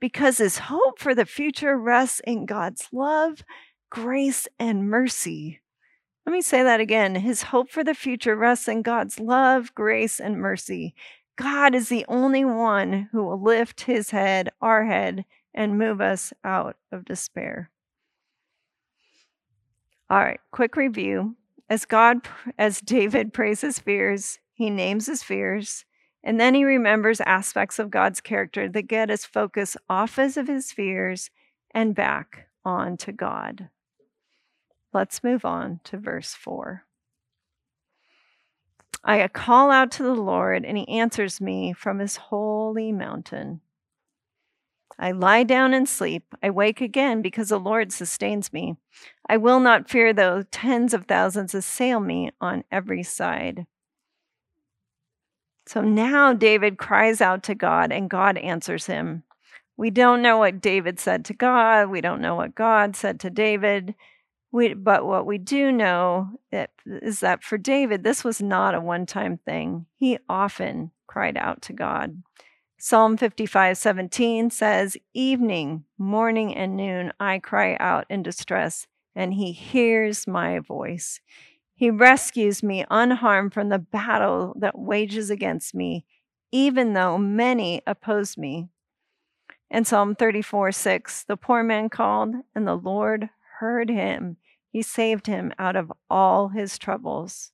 Because 0.00 0.38
his 0.38 0.58
hope 0.58 0.98
for 0.98 1.14
the 1.14 1.24
future 1.24 1.78
rests 1.78 2.20
in 2.20 2.46
God's 2.46 2.88
love, 2.92 3.42
grace, 3.90 4.46
and 4.58 4.88
mercy. 4.88 5.60
Let 6.26 6.32
me 6.32 6.42
say 6.42 6.62
that 6.62 6.80
again. 6.80 7.14
His 7.14 7.42
hope 7.42 7.70
for 7.70 7.84
the 7.84 7.94
future 7.94 8.36
rests 8.36 8.68
in 8.68 8.82
God's 8.82 9.20
love, 9.20 9.74
grace, 9.74 10.20
and 10.20 10.38
mercy. 10.38 10.94
God 11.36 11.74
is 11.74 11.88
the 11.88 12.04
only 12.08 12.44
one 12.44 13.08
who 13.12 13.24
will 13.24 13.40
lift 13.40 13.82
his 13.82 14.10
head, 14.10 14.50
our 14.60 14.84
head, 14.86 15.24
and 15.54 15.78
move 15.78 16.00
us 16.00 16.32
out 16.44 16.76
of 16.90 17.04
despair. 17.04 17.70
All 20.10 20.18
right, 20.18 20.40
quick 20.50 20.76
review. 20.76 21.36
As 21.68 21.84
God, 21.84 22.22
as 22.58 22.80
David 22.80 23.32
prays 23.34 23.60
his 23.60 23.78
fears, 23.78 24.38
he 24.52 24.70
names 24.70 25.06
his 25.06 25.22
fears, 25.22 25.84
and 26.26 26.40
then 26.40 26.54
he 26.54 26.64
remembers 26.64 27.20
aspects 27.20 27.78
of 27.78 27.88
God's 27.88 28.20
character 28.20 28.68
that 28.68 28.88
get 28.88 29.10
his 29.10 29.24
focus 29.24 29.76
off 29.88 30.18
of 30.18 30.48
his 30.48 30.72
fears 30.72 31.30
and 31.70 31.94
back 31.94 32.48
on 32.64 32.96
to 32.96 33.12
God. 33.12 33.68
Let's 34.92 35.22
move 35.22 35.44
on 35.44 35.78
to 35.84 35.96
verse 35.96 36.34
4. 36.34 36.82
I 39.04 39.28
call 39.28 39.70
out 39.70 39.92
to 39.92 40.02
the 40.02 40.16
Lord, 40.16 40.64
and 40.64 40.76
he 40.76 40.88
answers 40.88 41.40
me 41.40 41.72
from 41.72 42.00
his 42.00 42.16
holy 42.16 42.90
mountain. 42.90 43.60
I 44.98 45.12
lie 45.12 45.44
down 45.44 45.74
and 45.74 45.88
sleep. 45.88 46.34
I 46.42 46.50
wake 46.50 46.80
again 46.80 47.22
because 47.22 47.50
the 47.50 47.60
Lord 47.60 47.92
sustains 47.92 48.52
me. 48.52 48.74
I 49.28 49.36
will 49.36 49.60
not 49.60 49.88
fear 49.88 50.12
though 50.12 50.42
tens 50.50 50.92
of 50.92 51.04
thousands 51.04 51.54
assail 51.54 52.00
me 52.00 52.32
on 52.40 52.64
every 52.72 53.04
side. 53.04 53.66
So 55.66 55.80
now 55.80 56.32
David 56.32 56.78
cries 56.78 57.20
out 57.20 57.42
to 57.44 57.54
God, 57.54 57.92
and 57.92 58.08
God 58.08 58.38
answers 58.38 58.86
him. 58.86 59.24
We 59.76 59.90
don't 59.90 60.22
know 60.22 60.38
what 60.38 60.60
David 60.60 60.98
said 61.00 61.24
to 61.26 61.34
God. 61.34 61.90
We 61.90 62.00
don't 62.00 62.20
know 62.20 62.34
what 62.34 62.54
God 62.54 62.96
said 62.96 63.20
to 63.20 63.30
David. 63.30 63.94
We, 64.52 64.74
but 64.74 65.04
what 65.04 65.26
we 65.26 65.38
do 65.38 65.70
know 65.70 66.30
is 66.86 67.20
that 67.20 67.42
for 67.42 67.58
David, 67.58 68.04
this 68.04 68.24
was 68.24 68.40
not 68.40 68.74
a 68.74 68.80
one 68.80 69.04
time 69.04 69.38
thing. 69.38 69.86
He 69.96 70.18
often 70.28 70.92
cried 71.06 71.36
out 71.36 71.62
to 71.62 71.72
God. 71.72 72.22
Psalm 72.78 73.16
55 73.16 73.76
17 73.76 74.50
says, 74.50 74.96
Evening, 75.14 75.84
morning, 75.98 76.54
and 76.54 76.76
noon 76.76 77.12
I 77.18 77.38
cry 77.38 77.76
out 77.80 78.06
in 78.08 78.22
distress, 78.22 78.86
and 79.14 79.34
he 79.34 79.52
hears 79.52 80.26
my 80.26 80.60
voice. 80.60 81.20
He 81.76 81.90
rescues 81.90 82.62
me 82.62 82.86
unharmed 82.90 83.52
from 83.52 83.68
the 83.68 83.78
battle 83.78 84.54
that 84.58 84.78
wages 84.78 85.28
against 85.28 85.74
me, 85.74 86.06
even 86.50 86.94
though 86.94 87.18
many 87.18 87.82
oppose 87.86 88.38
me. 88.38 88.68
In 89.70 89.84
Psalm 89.84 90.14
34 90.14 90.72
6, 90.72 91.24
the 91.24 91.36
poor 91.36 91.62
man 91.62 91.90
called, 91.90 92.34
and 92.54 92.66
the 92.66 92.76
Lord 92.76 93.28
heard 93.58 93.90
him. 93.90 94.38
He 94.70 94.80
saved 94.80 95.26
him 95.26 95.52
out 95.58 95.76
of 95.76 95.92
all 96.08 96.48
his 96.48 96.78
troubles. 96.78 97.52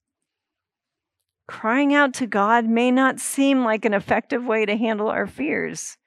Crying 1.48 1.92
out 1.92 2.14
to 2.14 2.26
God 2.28 2.66
may 2.66 2.92
not 2.92 3.18
seem 3.18 3.64
like 3.64 3.84
an 3.84 3.92
effective 3.92 4.44
way 4.44 4.64
to 4.64 4.76
handle 4.76 5.08
our 5.08 5.26
fears. 5.26 5.98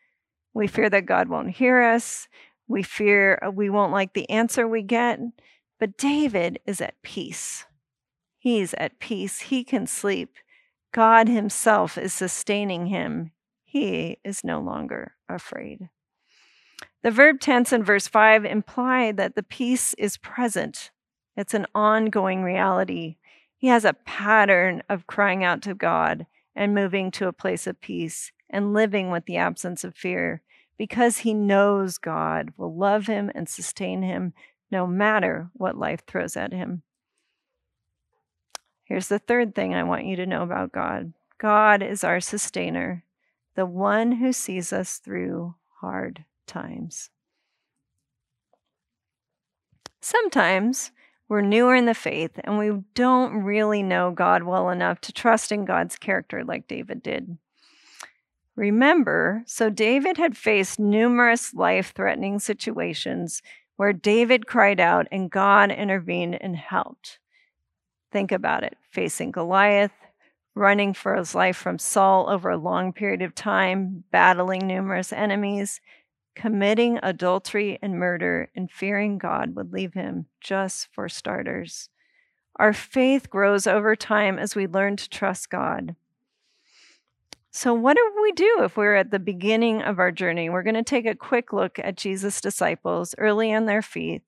We 0.54 0.68
fear 0.68 0.90
that 0.90 1.06
God 1.06 1.28
won't 1.28 1.58
hear 1.58 1.82
us. 1.82 2.30
We 2.68 2.82
fear 2.82 3.40
uh, 3.46 3.52
we 3.52 3.70
won't 3.70 3.92
like 3.92 4.14
the 4.14 4.30
answer 4.30 4.66
we 4.66 4.84
get. 4.84 5.20
But 5.80 5.98
David 5.98 6.60
is 6.66 6.80
at 6.80 7.02
peace. 7.02 7.66
He's 8.46 8.76
at 8.76 9.00
peace. 9.00 9.40
He 9.40 9.64
can 9.64 9.88
sleep. 9.88 10.36
God 10.94 11.28
Himself 11.28 11.98
is 11.98 12.14
sustaining 12.14 12.86
him. 12.86 13.32
He 13.64 14.20
is 14.24 14.44
no 14.44 14.62
longer 14.62 15.16
afraid. 15.28 15.90
The 17.02 17.10
verb 17.10 17.40
tense 17.40 17.74
in 17.74 17.84
verse 17.84 18.08
5 18.08 18.46
imply 18.46 19.12
that 19.14 19.34
the 19.34 19.42
peace 19.42 19.96
is 19.96 20.18
present, 20.18 20.92
it's 21.36 21.56
an 21.56 21.66
ongoing 21.74 22.44
reality. 22.44 23.16
He 23.58 23.66
has 23.66 23.84
a 23.84 23.96
pattern 24.06 24.84
of 24.90 25.08
crying 25.08 25.44
out 25.44 25.64
to 25.64 25.74
God 25.74 26.28
and 26.56 26.76
moving 26.76 27.10
to 27.14 27.28
a 27.28 27.34
place 27.34 27.66
of 27.66 27.82
peace 27.82 28.32
and 28.48 28.74
living 28.76 29.10
with 29.10 29.26
the 29.26 29.38
absence 29.38 29.84
of 29.84 29.96
fear 29.96 30.44
because 30.78 31.18
he 31.18 31.34
knows 31.34 31.98
God 31.98 32.54
will 32.58 32.78
love 32.78 33.08
him 33.08 33.32
and 33.34 33.50
sustain 33.50 34.04
him 34.04 34.34
no 34.70 34.86
matter 34.86 35.50
what 35.54 35.80
life 35.80 36.06
throws 36.06 36.38
at 36.38 36.54
him. 36.54 36.84
Here's 38.86 39.08
the 39.08 39.20
third 39.20 39.56
thing 39.56 39.74
I 39.74 39.84
want 39.84 40.06
you 40.06 40.16
to 40.16 40.26
know 40.26 40.44
about 40.44 40.72
God 40.72 41.14
God 41.38 41.84
is 41.84 42.04
our 42.04 42.22
sustainer, 42.22 43.04
the 43.56 43.66
one 43.66 44.14
who 44.14 44.32
sees 44.32 44.72
us 44.72 45.00
through 45.00 45.56
hard 45.82 46.24
times. 46.48 47.10
Sometimes 50.00 50.92
we're 51.28 51.42
newer 51.42 51.76
in 51.76 51.86
the 51.86 51.96
faith 51.96 52.40
and 52.44 52.60
we 52.60 52.72
don't 52.94 53.44
really 53.44 53.82
know 53.82 54.12
God 54.12 54.44
well 54.44 54.70
enough 54.70 55.02
to 55.02 55.12
trust 55.12 55.52
in 55.52 55.66
God's 55.66 55.98
character 55.98 56.44
like 56.44 56.68
David 56.68 57.02
did. 57.02 57.40
Remember, 58.56 59.44
so 59.48 59.70
David 59.72 60.18
had 60.18 60.38
faced 60.38 60.80
numerous 60.80 61.56
life 61.56 61.92
threatening 61.96 62.40
situations 62.40 63.42
where 63.78 63.94
David 63.94 64.46
cried 64.46 64.80
out 64.80 65.08
and 65.12 65.32
God 65.32 65.72
intervened 65.72 66.40
and 66.40 66.56
helped. 66.56 67.20
Think 68.16 68.32
about 68.32 68.64
it 68.64 68.78
facing 68.92 69.32
Goliath, 69.32 69.92
running 70.56 70.94
for 70.94 71.18
his 71.18 71.36
life 71.36 71.58
from 71.58 71.78
Saul 71.78 72.30
over 72.30 72.50
a 72.50 72.56
long 72.58 72.94
period 72.94 73.22
of 73.22 73.36
time, 73.36 74.06
battling 74.10 74.66
numerous 74.66 75.12
enemies, 75.12 75.82
committing 76.34 76.98
adultery 77.04 77.78
and 77.82 78.00
murder 78.00 78.50
and 78.56 78.72
fearing 78.72 79.18
God 79.18 79.54
would 79.58 79.74
leave 79.74 79.96
him, 79.96 80.28
just 80.40 80.88
for 80.94 81.10
starters. 81.10 81.90
Our 82.56 82.72
faith 82.72 83.30
grows 83.30 83.68
over 83.68 83.98
time 83.98 84.40
as 84.40 84.56
we 84.56 84.66
learn 84.66 84.96
to 84.96 85.10
trust 85.10 85.50
God. 85.50 85.98
So, 87.52 87.74
what 87.74 87.98
do 87.98 88.14
we 88.24 88.32
do 88.32 88.60
if 88.62 88.78
we're 88.78 88.96
at 88.96 89.12
the 89.12 89.20
beginning 89.20 89.82
of 89.82 90.00
our 90.00 90.14
journey? 90.14 90.50
We're 90.50 90.64
going 90.64 90.76
to 90.76 90.84
take 90.84 91.06
a 91.06 91.16
quick 91.16 91.52
look 91.52 91.80
at 91.80 91.98
Jesus' 91.98 92.40
disciples 92.40 93.14
early 93.18 93.52
in 93.52 93.66
their 93.66 93.82
faith, 93.82 94.22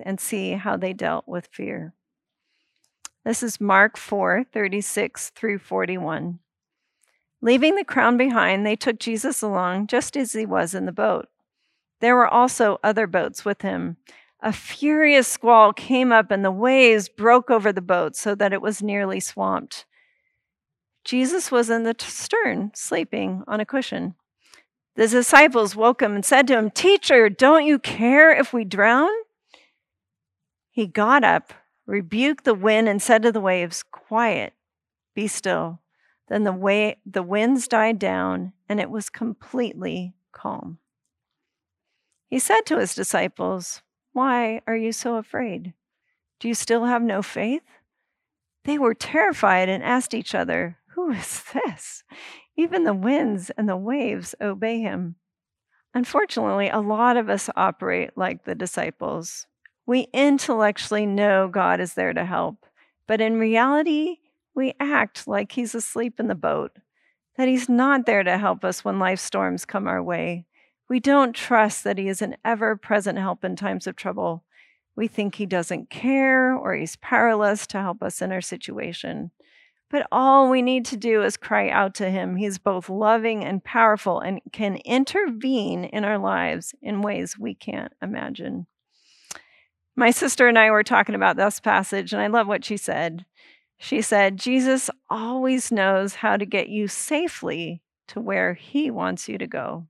and 0.00 0.18
see 0.18 0.52
how 0.52 0.78
they 0.78 0.94
dealt 0.94 1.28
with 1.28 1.50
fear. 1.52 1.92
This 3.24 3.42
is 3.42 3.58
Mark 3.58 3.96
4 3.96 4.44
36 4.52 5.30
through 5.30 5.58
41. 5.58 6.40
Leaving 7.40 7.74
the 7.74 7.84
crowd 7.84 8.18
behind, 8.18 8.66
they 8.66 8.76
took 8.76 8.98
Jesus 8.98 9.40
along 9.40 9.86
just 9.86 10.14
as 10.14 10.32
he 10.32 10.44
was 10.44 10.74
in 10.74 10.84
the 10.84 10.92
boat. 10.92 11.28
There 12.00 12.16
were 12.16 12.28
also 12.28 12.78
other 12.84 13.06
boats 13.06 13.42
with 13.42 13.62
him. 13.62 13.96
A 14.40 14.52
furious 14.52 15.26
squall 15.26 15.72
came 15.72 16.12
up, 16.12 16.30
and 16.30 16.44
the 16.44 16.50
waves 16.50 17.08
broke 17.08 17.50
over 17.50 17.72
the 17.72 17.80
boat 17.80 18.14
so 18.14 18.34
that 18.34 18.52
it 18.52 18.60
was 18.60 18.82
nearly 18.82 19.20
swamped. 19.20 19.86
Jesus 21.02 21.50
was 21.50 21.70
in 21.70 21.84
the 21.84 21.94
stern, 21.98 22.72
sleeping 22.74 23.42
on 23.46 23.58
a 23.58 23.64
cushion. 23.64 24.16
The 24.96 25.08
disciples 25.08 25.74
woke 25.74 26.02
him 26.02 26.14
and 26.14 26.24
said 26.26 26.46
to 26.48 26.58
him, 26.58 26.70
Teacher, 26.70 27.30
don't 27.30 27.64
you 27.64 27.78
care 27.78 28.38
if 28.38 28.52
we 28.52 28.64
drown? 28.64 29.10
He 30.70 30.86
got 30.86 31.24
up, 31.24 31.54
rebuked 31.86 32.44
the 32.44 32.54
wind, 32.54 32.88
and 32.88 33.00
said 33.00 33.22
to 33.22 33.32
the 33.32 33.40
waves, 33.40 33.82
Quiet, 33.82 34.52
be 35.14 35.26
still. 35.28 35.80
Then 36.28 36.44
the, 36.44 36.52
way, 36.52 36.96
the 37.04 37.22
winds 37.22 37.68
died 37.68 37.98
down, 37.98 38.52
and 38.68 38.80
it 38.80 38.90
was 38.90 39.10
completely 39.10 40.14
calm. 40.32 40.78
He 42.28 42.38
said 42.38 42.62
to 42.66 42.78
his 42.78 42.94
disciples, 42.94 43.82
why 44.14 44.60
are 44.68 44.76
you 44.76 44.92
so 44.92 45.16
afraid? 45.16 45.74
Do 46.38 46.46
you 46.46 46.54
still 46.54 46.84
have 46.84 47.02
no 47.02 47.20
faith? 47.20 47.64
They 48.62 48.78
were 48.78 48.94
terrified 48.94 49.68
and 49.68 49.82
asked 49.82 50.14
each 50.14 50.36
other, 50.36 50.78
Who 50.94 51.10
is 51.10 51.42
this? 51.52 52.04
Even 52.56 52.84
the 52.84 52.94
winds 52.94 53.50
and 53.58 53.68
the 53.68 53.76
waves 53.76 54.36
obey 54.40 54.78
him. 54.78 55.16
Unfortunately, 55.92 56.68
a 56.68 56.78
lot 56.78 57.16
of 57.16 57.28
us 57.28 57.50
operate 57.56 58.10
like 58.16 58.44
the 58.44 58.54
disciples. 58.54 59.48
We 59.86 60.08
intellectually 60.12 61.06
know 61.06 61.48
God 61.48 61.80
is 61.80 61.94
there 61.94 62.12
to 62.12 62.24
help, 62.24 62.66
but 63.06 63.20
in 63.20 63.38
reality, 63.38 64.18
we 64.54 64.74
act 64.80 65.26
like 65.26 65.52
he's 65.52 65.74
asleep 65.74 66.18
in 66.18 66.28
the 66.28 66.34
boat, 66.34 66.72
that 67.36 67.48
he's 67.48 67.68
not 67.68 68.06
there 68.06 68.22
to 68.22 68.38
help 68.38 68.64
us 68.64 68.84
when 68.84 68.98
life 68.98 69.20
storms 69.20 69.64
come 69.64 69.86
our 69.86 70.02
way, 70.02 70.46
we 70.88 71.00
don't 71.00 71.34
trust 71.34 71.84
that 71.84 71.98
He 71.98 72.08
is 72.08 72.20
an 72.20 72.36
ever 72.44 72.76
present 72.76 73.18
help 73.18 73.44
in 73.44 73.56
times 73.56 73.86
of 73.86 73.96
trouble. 73.96 74.44
We 74.96 75.08
think 75.08 75.34
He 75.34 75.46
doesn't 75.46 75.90
care 75.90 76.54
or 76.54 76.74
He's 76.74 76.96
powerless 76.96 77.66
to 77.68 77.80
help 77.80 78.02
us 78.02 78.20
in 78.20 78.32
our 78.32 78.40
situation. 78.40 79.30
But 79.90 80.06
all 80.12 80.50
we 80.50 80.60
need 80.60 80.84
to 80.86 80.96
do 80.96 81.22
is 81.22 81.36
cry 81.36 81.70
out 81.70 81.94
to 81.96 82.10
Him. 82.10 82.36
He's 82.36 82.58
both 82.58 82.88
loving 82.88 83.44
and 83.44 83.64
powerful 83.64 84.20
and 84.20 84.40
can 84.52 84.76
intervene 84.84 85.84
in 85.84 86.04
our 86.04 86.18
lives 86.18 86.74
in 86.82 87.02
ways 87.02 87.38
we 87.38 87.54
can't 87.54 87.92
imagine. 88.02 88.66
My 89.96 90.10
sister 90.10 90.48
and 90.48 90.58
I 90.58 90.70
were 90.70 90.82
talking 90.82 91.14
about 91.14 91.36
this 91.36 91.60
passage, 91.60 92.12
and 92.12 92.20
I 92.20 92.26
love 92.26 92.48
what 92.48 92.64
she 92.64 92.76
said. 92.76 93.24
She 93.78 94.02
said, 94.02 94.38
Jesus 94.38 94.90
always 95.08 95.70
knows 95.70 96.16
how 96.16 96.36
to 96.36 96.46
get 96.46 96.68
you 96.68 96.88
safely 96.88 97.82
to 98.08 98.20
where 98.20 98.54
He 98.54 98.90
wants 98.90 99.28
you 99.28 99.38
to 99.38 99.46
go. 99.46 99.86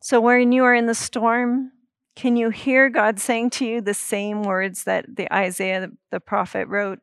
So, 0.00 0.20
when 0.20 0.52
you 0.52 0.64
are 0.64 0.74
in 0.74 0.86
the 0.86 0.94
storm, 0.94 1.72
can 2.16 2.36
you 2.36 2.50
hear 2.50 2.88
God 2.88 3.20
saying 3.20 3.50
to 3.50 3.66
you 3.66 3.80
the 3.80 3.94
same 3.94 4.42
words 4.42 4.84
that 4.84 5.16
the 5.16 5.32
Isaiah 5.32 5.90
the 6.10 6.20
prophet 6.20 6.68
wrote? 6.68 7.00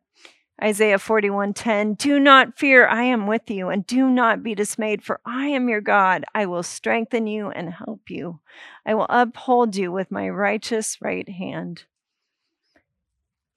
Isaiah 0.61 0.97
41:10 0.97 1.97
Do 1.97 2.17
not 2.17 2.57
fear 2.57 2.87
I 2.87 3.03
am 3.03 3.27
with 3.27 3.51
you 3.51 3.69
and 3.69 3.85
do 3.85 4.09
not 4.09 4.41
be 4.41 4.55
dismayed 4.55 5.03
for 5.03 5.19
I 5.25 5.47
am 5.47 5.67
your 5.67 5.81
God. 5.81 6.23
I 6.33 6.45
will 6.45 6.63
strengthen 6.63 7.27
you 7.27 7.49
and 7.49 7.73
help 7.73 8.09
you. 8.09 8.39
I 8.85 8.93
will 8.93 9.07
uphold 9.09 9.75
you 9.75 9.91
with 9.91 10.11
my 10.11 10.29
righteous 10.29 11.01
right 11.01 11.27
hand. 11.27 11.83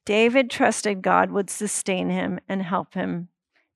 David 0.04 0.50
trusted 0.50 1.02
God 1.02 1.30
would 1.30 1.50
sustain 1.50 2.10
him 2.10 2.40
and 2.48 2.62
help 2.62 2.94
him. 2.94 3.28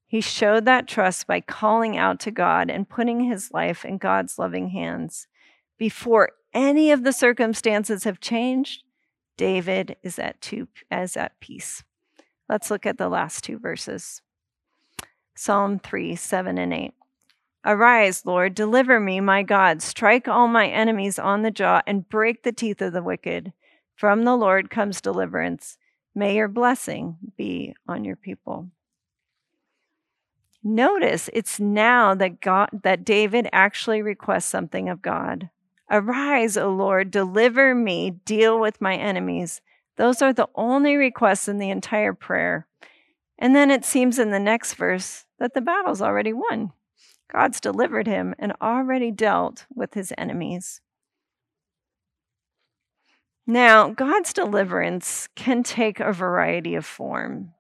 He 0.07 0.21
showed 0.21 0.65
that 0.65 0.89
trust 0.89 1.27
by 1.27 1.41
calling 1.41 1.97
out 1.97 2.19
to 2.21 2.31
God 2.31 2.71
and 2.71 2.89
putting 2.89 3.21
his 3.21 3.53
life 3.53 3.85
in 3.85 3.99
God's 3.99 4.39
loving 4.39 4.71
hands. 4.71 5.29
Before 5.79 6.33
any 6.53 6.91
of 6.91 7.05
the 7.05 7.13
circumstances 7.13 8.05
have 8.05 8.21
changed, 8.21 8.83
David 9.37 9.97
is 10.03 10.19
at 10.19 10.41
two 10.41 10.69
as 10.91 11.17
at 11.17 11.39
peace. 11.41 11.83
Let's 12.53 12.71
look 12.71 12.85
at 12.85 12.99
the 12.99 13.09
last 13.09 13.45
two 13.45 13.59
verses. 13.59 14.21
Psalm 15.35 15.79
3, 15.79 16.15
7 16.15 16.59
and 16.59 16.75
8. 16.75 16.93
Arise, 17.65 18.27
Lord, 18.27 18.55
deliver 18.55 19.01
me, 19.01 19.21
my 19.21 19.43
God. 19.43 19.81
Strike 19.81 20.29
all 20.29 20.49
my 20.49 20.67
enemies 20.69 21.19
on 21.19 21.41
the 21.41 21.51
jaw 21.51 21.81
and 21.87 22.07
break 22.11 22.43
the 22.43 22.53
teeth 22.53 22.83
of 22.83 22.93
the 22.93 23.03
wicked. 23.03 23.55
From 23.97 24.25
the 24.25 24.37
Lord 24.37 24.69
comes 24.69 25.01
deliverance. 25.01 25.79
May 26.15 26.37
your 26.37 26.49
blessing 26.49 27.17
be 27.39 27.75
on 27.89 28.05
your 28.05 28.17
people. 28.17 28.69
Notice 30.63 31.31
it's 31.33 31.59
now 31.59 32.15
that 32.17 32.43
God 32.43 32.69
that 32.83 33.03
David 33.03 33.49
actually 33.51 34.03
requests 34.03 34.45
something 34.45 34.91
of 34.91 35.01
God. 35.01 35.49
Arise, 35.91 36.59
O 36.59 36.69
Lord, 36.69 37.11
deliver 37.11 37.75
me, 37.75 38.11
deal 38.11 38.61
with 38.61 38.79
my 38.83 38.95
enemies. 38.95 39.63
Those 40.03 40.21
are 40.21 40.33
the 40.33 40.49
only 40.57 40.97
requests 40.97 41.47
in 41.47 41.59
the 41.59 41.71
entire 41.71 42.13
prayer. 42.13 42.67
And 43.39 43.55
then 43.55 43.71
it 43.71 43.85
seems 43.85 44.19
in 44.19 44.33
the 44.33 44.41
next 44.41 44.75
verse 44.75 45.27
that 45.39 45.55
the 45.55 45.61
battle's 45.61 46.03
already 46.03 46.33
won. 46.33 46.73
God's 47.33 47.61
delivered 47.61 48.09
him 48.09 48.35
and 48.37 48.53
already 48.61 49.13
dealt 49.13 49.65
with 49.73 49.95
his 49.95 50.13
enemies. 50.19 50.81
Now, 53.47 53.91
God's 53.91 54.33
deliverance 54.33 55.29
can 55.37 55.63
take 55.63 56.01
a 56.01 56.13
variety 56.13 56.75
of 56.75 56.85
form. 56.85 57.53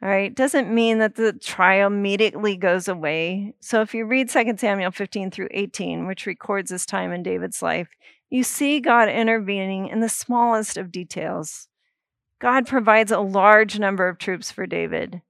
All 0.00 0.08
right, 0.08 0.32
doesn't 0.32 0.72
mean 0.72 0.98
that 0.98 1.16
the 1.16 1.32
trial 1.32 1.88
immediately 1.88 2.56
goes 2.56 2.86
away. 2.86 3.54
So 3.60 3.80
if 3.80 3.92
you 3.92 4.04
read 4.04 4.30
2 4.30 4.54
Samuel 4.56 4.92
15 4.92 5.32
through 5.32 5.48
18, 5.50 6.06
which 6.06 6.26
records 6.26 6.70
this 6.70 6.86
time 6.86 7.10
in 7.10 7.24
David's 7.24 7.60
life, 7.60 7.88
you 8.34 8.42
see 8.42 8.80
God 8.80 9.08
intervening 9.08 9.86
in 9.86 10.00
the 10.00 10.08
smallest 10.08 10.76
of 10.76 10.90
details. 10.90 11.68
God 12.40 12.66
provides 12.66 13.12
a 13.12 13.20
large 13.20 13.78
number 13.78 14.08
of 14.08 14.18
troops 14.18 14.50
for 14.50 14.66
David. 14.66 15.22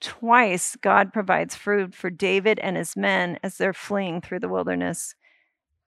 Twice, 0.00 0.74
God 0.80 1.12
provides 1.12 1.54
food 1.54 1.94
for 1.94 2.08
David 2.08 2.58
and 2.60 2.78
his 2.78 2.96
men 2.96 3.38
as 3.42 3.58
they're 3.58 3.74
fleeing 3.74 4.22
through 4.22 4.40
the 4.40 4.48
wilderness. 4.48 5.14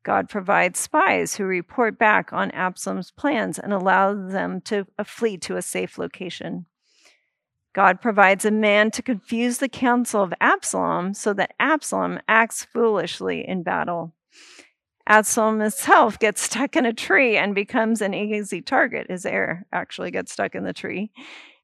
God 0.03 0.29
provides 0.29 0.77
spies 0.77 1.33
who 1.33 1.45
report 1.45 1.97
back 1.97 2.31
on 2.31 2.51
Absalom's 2.51 3.09
plans 3.09 3.57
and 3.57 3.73
allow 3.73 4.13
them 4.13 4.61
to 4.65 4.85
flee 5.03 5.39
to 5.39 5.57
a 5.57 5.63
safe 5.63 5.97
location. 5.97 6.67
God 7.73 7.99
provides 7.99 8.45
a 8.45 8.51
man 8.51 8.91
to 8.91 9.01
confuse 9.01 9.57
the 9.57 9.69
counsel 9.69 10.21
of 10.21 10.35
Absalom 10.39 11.15
so 11.15 11.33
that 11.33 11.55
Absalom 11.59 12.19
acts 12.27 12.63
foolishly 12.63 13.43
in 13.47 13.63
battle. 13.63 14.13
Absalom 15.09 15.59
himself 15.59 16.19
gets 16.19 16.41
stuck 16.41 16.75
in 16.75 16.85
a 16.85 16.93
tree 16.93 17.35
and 17.35 17.55
becomes 17.55 17.99
an 17.99 18.13
easy 18.13 18.61
target. 18.61 19.07
His 19.09 19.25
heir 19.25 19.65
actually 19.73 20.11
gets 20.11 20.31
stuck 20.31 20.53
in 20.53 20.63
the 20.63 20.71
tree. 20.71 21.11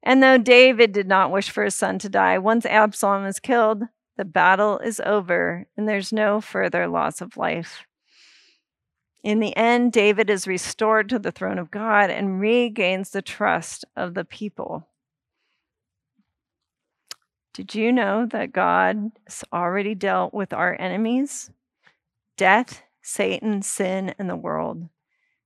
And 0.02 0.22
though 0.22 0.40
David 0.40 0.92
did 0.92 1.08
not 1.08 1.32
wish 1.32 1.52
for 1.52 1.64
his 1.64 1.76
son 1.76 2.00
to 2.00 2.10
die, 2.10 2.40
once 2.40 2.66
Absalom 2.66 3.26
is 3.26 3.40
killed, 3.40 3.84
the 4.18 4.26
battle 4.26 4.80
is 4.80 5.00
over 5.06 5.68
and 5.78 5.88
there's 5.88 6.12
no 6.12 6.42
further 6.42 6.88
loss 6.88 7.22
of 7.22 7.38
life. 7.38 7.86
In 9.24 9.40
the 9.40 9.56
end, 9.56 9.92
David 9.92 10.30
is 10.30 10.48
restored 10.48 11.10
to 11.10 11.20
the 11.20 11.32
throne 11.32 11.60
of 11.60 11.72
God 11.72 12.10
and 12.10 12.40
regains 12.40 13.12
the 13.12 13.22
trust 13.22 13.86
of 13.96 14.16
the 14.16 14.26
people. 14.26 14.88
Did 17.54 17.76
you 17.76 17.92
know 17.92 18.26
that 18.28 18.54
God 18.54 19.12
has 19.28 19.44
already 19.54 19.96
dealt 19.96 20.34
with 20.34 20.52
our 20.52 20.76
enemies? 20.80 21.52
Death, 22.38 22.84
Satan, 23.08 23.62
sin, 23.62 24.16
and 24.18 24.28
the 24.28 24.36
world. 24.36 24.90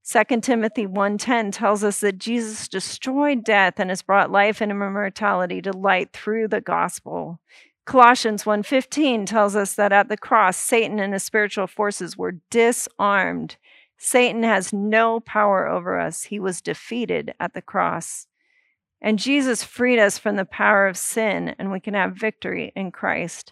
2 0.02 0.41
Timothy 0.41 0.88
1:10 0.88 1.52
tells 1.52 1.84
us 1.84 2.00
that 2.00 2.17
Jesus 2.17 2.69
destroyed 2.69 3.43
death 3.43 3.80
and 3.80 3.89
has 3.89 4.02
brought 4.02 4.32
life 4.32 4.62
and 4.62 4.72
immortality 4.72 5.62
to 5.62 5.74
light 5.74 6.13
through 6.13 6.48
the 6.48 6.62
gospel. 6.62 7.39
Colossians 7.86 8.45
1:15 8.45 9.26
tells 9.26 9.58
us 9.58 9.76
that 9.76 9.91
at 9.91 10.08
the 10.08 10.15
cross 10.15 10.56
Satan 10.56 11.00
and 11.00 11.12
his 11.12 11.24
spiritual 11.24 11.67
forces 11.67 12.15
were 12.15 12.39
disarmed. 12.50 13.58
Satan 13.98 14.43
has 14.43 14.72
no 14.72 15.19
power 15.19 15.67
over 15.67 16.00
us. 16.00 16.24
He 16.24 16.39
was 16.39 16.62
defeated 16.62 17.34
at 17.41 17.54
the 17.54 17.62
cross. 17.62 18.28
And 19.02 19.19
Jesus 19.19 19.65
freed 19.65 20.00
us 20.00 20.17
from 20.17 20.38
the 20.38 20.45
power 20.45 20.88
of 20.88 20.98
sin, 20.98 21.56
and 21.60 21.72
we 21.72 21.82
can 21.82 21.93
have 21.93 22.13
victory 22.13 22.72
in 22.74 22.91
Christ. 22.91 23.52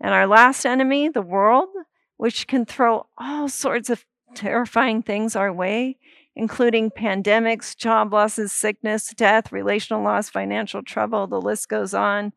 And 0.00 0.14
our 0.14 0.28
last 0.28 0.64
enemy, 0.64 1.08
the 1.08 1.22
world, 1.22 1.70
which 2.18 2.46
can 2.46 2.66
throw 2.66 3.06
all 3.16 3.48
sorts 3.48 3.88
of 3.88 4.04
terrifying 4.34 5.02
things 5.02 5.34
our 5.34 5.52
way, 5.52 5.96
including 6.36 6.90
pandemics, 6.90 7.74
job 7.74 8.12
losses, 8.12 8.52
sickness, 8.52 9.14
death, 9.16 9.50
relational 9.50 10.02
loss, 10.02 10.28
financial 10.28 10.82
trouble. 10.82 11.26
The 11.26 11.40
list 11.40 11.70
goes 11.70 11.94
on. 11.94 12.32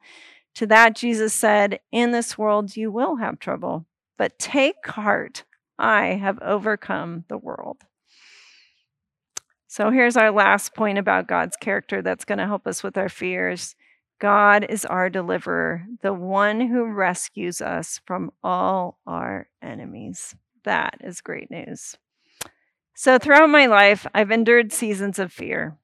To 0.56 0.68
that, 0.68 0.96
Jesus 0.96 1.34
said, 1.34 1.80
In 1.92 2.12
this 2.12 2.38
world 2.38 2.78
you 2.78 2.92
will 2.92 3.18
have 3.18 3.40
trouble, 3.40 3.86
but 4.18 4.40
take 4.40 4.86
heart. 4.86 5.44
I 5.78 6.10
have 6.10 6.40
overcome 6.42 7.26
the 7.28 7.38
world. 7.38 7.78
So 9.68 9.90
here's 9.90 10.18
our 10.18 10.32
last 10.32 10.76
point 10.76 10.98
about 10.98 11.28
God's 11.28 11.56
character 11.56 12.02
that's 12.02 12.26
going 12.26 12.40
to 12.40 12.46
help 12.46 12.68
us 12.68 12.84
with 12.84 12.98
our 12.98 13.10
fears. 13.10 13.76
God 14.22 14.68
is 14.70 14.86
our 14.86 15.10
deliverer, 15.10 15.88
the 16.04 16.14
one 16.14 16.62
who 16.62 16.86
rescues 16.86 17.60
us 17.60 18.00
from 18.06 18.32
all 18.44 19.00
our 19.08 19.50
enemies. 19.64 20.36
That 20.64 21.00
is 21.04 21.22
great 21.22 21.50
news. 21.50 21.98
So, 22.94 23.18
throughout 23.18 23.50
my 23.50 23.66
life, 23.66 24.06
I've 24.14 24.30
endured 24.30 24.72
seasons 24.72 25.18
of 25.18 25.34
fear. 25.34 25.76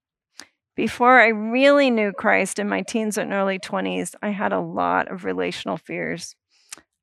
Before 0.76 1.19
I 1.19 1.30
really 1.30 1.89
knew 1.89 2.12
Christ 2.12 2.60
in 2.60 2.69
my 2.69 2.84
teens 2.84 3.17
and 3.17 3.34
early 3.34 3.58
20s, 3.58 4.13
I 4.21 4.30
had 4.30 4.54
a 4.54 4.62
lot 4.62 5.12
of 5.12 5.26
relational 5.26 5.78
fears. 5.78 6.36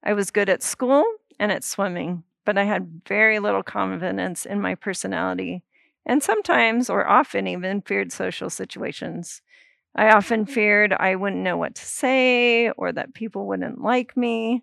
I 0.05 0.13
was 0.13 0.31
good 0.31 0.49
at 0.49 0.63
school 0.63 1.03
and 1.41 1.51
at 1.51 1.65
swimming, 1.65 2.23
but 2.47 2.57
I 2.57 2.63
had 2.63 3.01
very 3.09 3.41
little 3.41 3.65
confidence 3.65 4.47
in 4.47 4.61
my 4.61 4.77
personality 4.77 5.65
and 6.07 6.23
sometimes 6.23 6.89
or 6.89 7.09
often 7.09 7.49
even 7.49 7.83
feared 7.83 8.13
social 8.13 8.51
situations. 8.51 9.43
I 9.97 10.11
often 10.11 10.47
feared 10.47 10.93
I 10.93 11.15
wouldn't 11.15 11.43
know 11.43 11.57
what 11.57 11.77
to 11.77 11.85
say 11.85 12.71
or 12.71 12.93
that 12.93 13.15
people 13.15 13.47
wouldn't 13.47 13.81
like 13.81 14.17
me. 14.17 14.63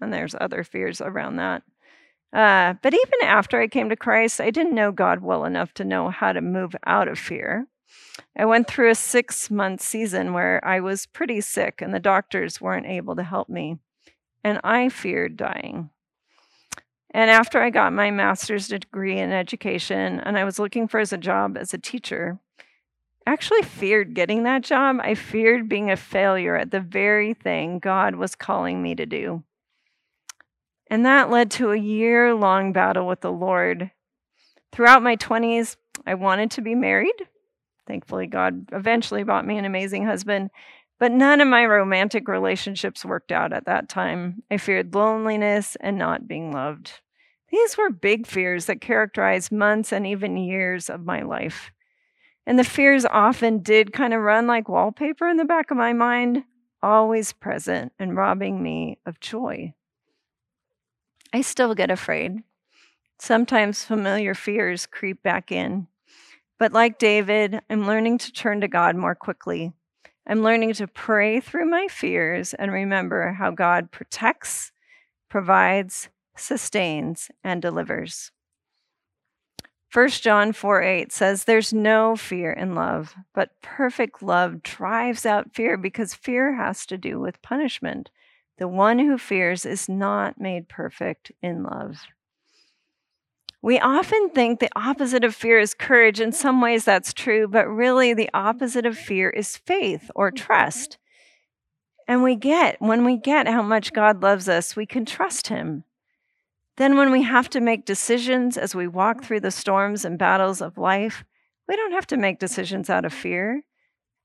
And 0.00 0.12
there's 0.12 0.34
other 0.40 0.64
fears 0.64 1.00
around 1.00 1.36
that. 1.36 1.62
Uh, 2.32 2.74
but 2.82 2.94
even 2.94 3.22
after 3.24 3.60
I 3.60 3.68
came 3.68 3.90
to 3.90 3.96
Christ, 3.96 4.40
I 4.40 4.50
didn't 4.50 4.74
know 4.74 4.90
God 4.90 5.20
well 5.20 5.44
enough 5.44 5.74
to 5.74 5.84
know 5.84 6.08
how 6.08 6.32
to 6.32 6.40
move 6.40 6.74
out 6.86 7.08
of 7.08 7.18
fear. 7.18 7.66
I 8.36 8.46
went 8.46 8.66
through 8.66 8.90
a 8.90 8.94
six 8.94 9.50
month 9.50 9.82
season 9.82 10.32
where 10.32 10.64
I 10.66 10.80
was 10.80 11.06
pretty 11.06 11.42
sick 11.42 11.82
and 11.82 11.92
the 11.92 12.00
doctors 12.00 12.60
weren't 12.60 12.86
able 12.86 13.14
to 13.16 13.22
help 13.22 13.50
me. 13.50 13.78
And 14.42 14.60
I 14.64 14.88
feared 14.88 15.36
dying. 15.36 15.90
And 17.14 17.30
after 17.30 17.60
I 17.60 17.68
got 17.68 17.92
my 17.92 18.10
master's 18.10 18.68
degree 18.68 19.18
in 19.18 19.32
education 19.32 20.18
and 20.20 20.38
I 20.38 20.44
was 20.44 20.58
looking 20.58 20.88
for 20.88 20.98
a 20.98 21.06
job 21.18 21.58
as 21.58 21.74
a 21.74 21.78
teacher, 21.78 22.40
actually 23.26 23.62
feared 23.62 24.14
getting 24.14 24.42
that 24.44 24.62
job. 24.62 24.98
I 25.00 25.14
feared 25.14 25.68
being 25.68 25.90
a 25.90 25.96
failure 25.96 26.56
at 26.56 26.70
the 26.70 26.80
very 26.80 27.34
thing 27.34 27.78
God 27.78 28.16
was 28.16 28.34
calling 28.34 28.82
me 28.82 28.94
to 28.94 29.06
do. 29.06 29.42
And 30.90 31.06
that 31.06 31.30
led 31.30 31.50
to 31.52 31.70
a 31.70 31.76
year 31.76 32.34
long 32.34 32.72
battle 32.72 33.06
with 33.06 33.20
the 33.20 33.32
Lord. 33.32 33.90
Throughout 34.72 35.02
my 35.02 35.16
20s, 35.16 35.76
I 36.06 36.14
wanted 36.14 36.50
to 36.52 36.62
be 36.62 36.74
married. 36.74 37.14
Thankfully, 37.86 38.26
God 38.26 38.68
eventually 38.72 39.22
bought 39.22 39.46
me 39.46 39.58
an 39.58 39.64
amazing 39.64 40.04
husband. 40.04 40.50
But 40.98 41.12
none 41.12 41.40
of 41.40 41.48
my 41.48 41.64
romantic 41.66 42.28
relationships 42.28 43.04
worked 43.04 43.32
out 43.32 43.52
at 43.52 43.66
that 43.66 43.88
time. 43.88 44.44
I 44.50 44.56
feared 44.56 44.94
loneliness 44.94 45.76
and 45.80 45.98
not 45.98 46.28
being 46.28 46.52
loved. 46.52 47.00
These 47.50 47.76
were 47.76 47.90
big 47.90 48.26
fears 48.26 48.66
that 48.66 48.80
characterized 48.80 49.50
months 49.50 49.92
and 49.92 50.06
even 50.06 50.36
years 50.36 50.88
of 50.88 51.04
my 51.04 51.22
life. 51.22 51.72
And 52.46 52.58
the 52.58 52.64
fears 52.64 53.04
often 53.04 53.60
did 53.60 53.92
kind 53.92 54.12
of 54.12 54.20
run 54.20 54.46
like 54.46 54.68
wallpaper 54.68 55.28
in 55.28 55.36
the 55.36 55.44
back 55.44 55.70
of 55.70 55.76
my 55.76 55.92
mind, 55.92 56.44
always 56.82 57.32
present 57.32 57.92
and 57.98 58.16
robbing 58.16 58.62
me 58.62 58.98
of 59.06 59.20
joy. 59.20 59.74
I 61.32 61.40
still 61.40 61.74
get 61.74 61.90
afraid. 61.90 62.42
Sometimes 63.18 63.84
familiar 63.84 64.34
fears 64.34 64.86
creep 64.86 65.22
back 65.22 65.52
in. 65.52 65.86
But 66.58 66.72
like 66.72 66.98
David, 66.98 67.60
I'm 67.70 67.86
learning 67.86 68.18
to 68.18 68.32
turn 68.32 68.60
to 68.60 68.68
God 68.68 68.96
more 68.96 69.14
quickly. 69.14 69.72
I'm 70.26 70.42
learning 70.42 70.74
to 70.74 70.86
pray 70.86 71.40
through 71.40 71.70
my 71.70 71.88
fears 71.88 72.54
and 72.54 72.72
remember 72.72 73.32
how 73.32 73.50
God 73.50 73.90
protects, 73.90 74.72
provides, 75.28 76.08
sustains, 76.36 77.30
and 77.42 77.62
delivers. 77.62 78.30
1 79.92 80.08
John 80.08 80.52
4 80.54 80.82
8 80.82 81.12
says, 81.12 81.44
There's 81.44 81.72
no 81.72 82.16
fear 82.16 82.50
in 82.50 82.74
love, 82.74 83.14
but 83.34 83.60
perfect 83.60 84.22
love 84.22 84.62
drives 84.62 85.26
out 85.26 85.54
fear 85.54 85.76
because 85.76 86.14
fear 86.14 86.54
has 86.56 86.86
to 86.86 86.96
do 86.96 87.20
with 87.20 87.42
punishment. 87.42 88.10
The 88.56 88.68
one 88.68 88.98
who 88.98 89.18
fears 89.18 89.66
is 89.66 89.90
not 89.90 90.40
made 90.40 90.68
perfect 90.68 91.30
in 91.42 91.62
love. 91.62 91.98
We 93.60 93.78
often 93.78 94.30
think 94.30 94.60
the 94.60 94.70
opposite 94.74 95.24
of 95.24 95.34
fear 95.34 95.58
is 95.58 95.74
courage. 95.74 96.20
In 96.20 96.32
some 96.32 96.60
ways, 96.60 96.84
that's 96.84 97.12
true, 97.12 97.46
but 97.46 97.68
really, 97.68 98.14
the 98.14 98.30
opposite 98.32 98.86
of 98.86 98.96
fear 98.96 99.28
is 99.28 99.58
faith 99.58 100.10
or 100.14 100.30
trust. 100.30 100.96
And 102.08 102.22
we 102.22 102.34
get, 102.34 102.80
when 102.80 103.04
we 103.04 103.18
get 103.18 103.46
how 103.46 103.62
much 103.62 103.92
God 103.92 104.22
loves 104.22 104.48
us, 104.48 104.74
we 104.74 104.86
can 104.86 105.04
trust 105.04 105.48
Him. 105.48 105.84
Then, 106.76 106.96
when 106.96 107.10
we 107.10 107.22
have 107.22 107.50
to 107.50 107.60
make 107.60 107.84
decisions 107.84 108.56
as 108.56 108.74
we 108.74 108.88
walk 108.88 109.22
through 109.22 109.40
the 109.40 109.50
storms 109.50 110.04
and 110.04 110.18
battles 110.18 110.62
of 110.62 110.78
life, 110.78 111.24
we 111.68 111.76
don't 111.76 111.92
have 111.92 112.06
to 112.08 112.16
make 112.16 112.38
decisions 112.38 112.88
out 112.88 113.04
of 113.04 113.12
fear, 113.12 113.62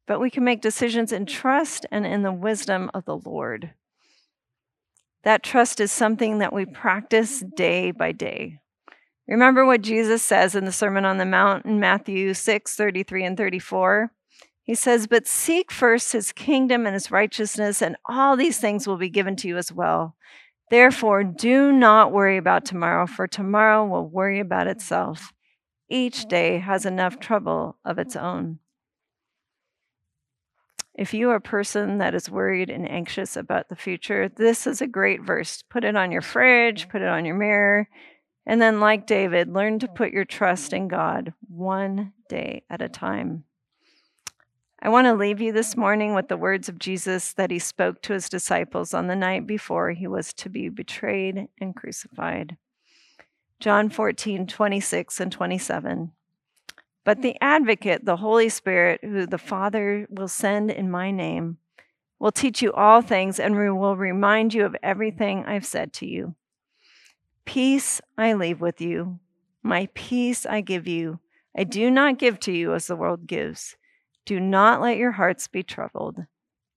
but 0.08 0.20
we 0.20 0.30
can 0.30 0.44
make 0.44 0.62
decisions 0.62 1.12
in 1.12 1.26
trust 1.26 1.86
and 1.92 2.06
in 2.06 2.24
the 2.24 2.32
wisdom 2.32 2.90
of 2.94 3.06
the 3.06 3.18
Lord. 3.18 3.74
That 5.24 5.44
trust 5.44 5.82
is 5.82 5.92
something 5.92 6.40
that 6.40 6.54
we 6.54 6.66
practice 6.66 7.44
day 7.56 7.92
by 7.92 8.14
day. 8.14 8.60
Remember 9.28 9.66
what 9.66 9.82
Jesus 9.82 10.24
says 10.24 10.56
in 10.56 10.64
the 10.64 10.72
Sermon 10.72 11.04
on 11.04 11.18
the 11.18 11.26
Mount 11.26 11.66
in 11.66 11.82
Matthew 11.82 12.34
6 12.34 12.76
33 12.76 13.26
and 13.26 13.38
34? 13.38 14.12
He 14.64 14.74
says, 14.74 15.08
But 15.08 15.28
seek 15.28 15.72
first 15.72 16.14
his 16.14 16.32
kingdom 16.32 16.86
and 16.86 16.94
his 16.94 17.12
righteousness, 17.12 17.82
and 17.82 17.98
all 18.06 18.38
these 18.38 18.58
things 18.58 18.88
will 18.88 18.98
be 18.98 19.10
given 19.10 19.36
to 19.38 19.48
you 19.48 19.58
as 19.58 19.72
well. 19.72 20.16
Therefore, 20.70 21.24
do 21.24 21.72
not 21.72 22.12
worry 22.12 22.38
about 22.38 22.66
tomorrow, 22.66 23.08
for 23.08 23.28
tomorrow 23.28 23.86
will 23.86 24.08
worry 24.08 24.40
about 24.40 24.68
itself. 24.68 25.32
Each 25.90 26.26
day 26.26 26.60
has 26.60 26.86
enough 26.86 27.20
trouble 27.20 27.78
of 27.86 27.98
its 27.98 28.16
own. 28.16 28.60
If 30.94 31.14
you 31.14 31.30
are 31.30 31.36
a 31.36 31.42
person 31.42 32.00
that 32.00 32.16
is 32.16 32.30
worried 32.30 32.70
and 32.70 32.90
anxious 32.90 33.38
about 33.38 33.70
the 33.70 33.76
future, 33.76 34.28
this 34.28 34.66
is 34.66 34.82
a 34.82 34.88
great 34.88 35.22
verse. 35.22 35.64
Put 35.70 35.84
it 35.84 35.96
on 35.96 36.12
your 36.12 36.24
fridge, 36.24 36.90
put 36.90 37.02
it 37.02 37.08
on 37.08 37.24
your 37.24 37.36
mirror, 37.36 37.88
and 38.46 38.62
then, 38.62 38.80
like 38.80 39.06
David, 39.06 39.48
learn 39.48 39.78
to 39.80 39.88
put 39.88 40.12
your 40.12 40.26
trust 40.26 40.74
in 40.74 40.88
God 40.88 41.34
one 41.48 42.14
day 42.28 42.64
at 42.70 42.82
a 42.82 42.90
time. 42.90 43.44
I 44.80 44.90
want 44.90 45.06
to 45.06 45.16
leave 45.16 45.42
you 45.42 45.52
this 45.52 45.76
morning 45.76 46.14
with 46.14 46.28
the 46.28 46.38
words 46.38 46.70
of 46.70 46.78
Jesus 46.78 47.34
that 47.34 47.50
he 47.50 47.58
spoke 47.58 48.00
to 48.04 48.14
his 48.14 48.30
disciples 48.30 48.94
on 48.94 49.08
the 49.08 49.16
night 49.16 49.48
before 49.48 49.92
he 49.92 50.06
was 50.06 50.34
to 50.34 50.50
be 50.50 50.70
betrayed 50.70 51.48
and 51.60 51.76
crucified. 51.76 52.58
John 53.60 53.90
14, 53.90 54.46
26 54.46 55.20
and 55.20 55.32
27. 55.32 56.12
But 57.04 57.24
the 57.24 57.36
advocate, 57.42 58.06
the 58.06 58.18
Holy 58.18 58.50
Spirit, 58.50 59.00
who 59.04 59.26
the 59.26 59.40
Father 59.40 60.06
will 60.12 60.28
send 60.28 60.70
in 60.70 60.92
my 60.92 61.10
name, 61.10 61.58
will 62.20 62.32
teach 62.32 62.62
you 62.62 62.72
all 62.74 63.02
things 63.02 63.40
and 63.40 63.56
will 63.56 63.96
remind 63.96 64.54
you 64.54 64.64
of 64.64 64.76
everything 64.84 65.44
I've 65.46 65.66
said 65.66 65.92
to 65.94 66.06
you. 66.06 66.36
Peace 67.46 68.00
I 68.16 68.34
leave 68.34 68.62
with 68.62 68.80
you, 68.80 69.20
my 69.64 69.90
peace 69.96 70.46
I 70.46 70.62
give 70.62 70.88
you. 70.88 71.20
I 71.58 71.64
do 71.64 71.90
not 71.90 72.20
give 72.20 72.40
to 72.42 72.52
you 72.52 72.76
as 72.76 72.86
the 72.86 72.96
world 72.96 73.26
gives. 73.26 73.76
Do 74.28 74.42
not 74.42 74.82
let 74.82 74.98
your 74.98 75.14
hearts 75.14 75.48
be 75.48 75.64
troubled, 75.64 76.26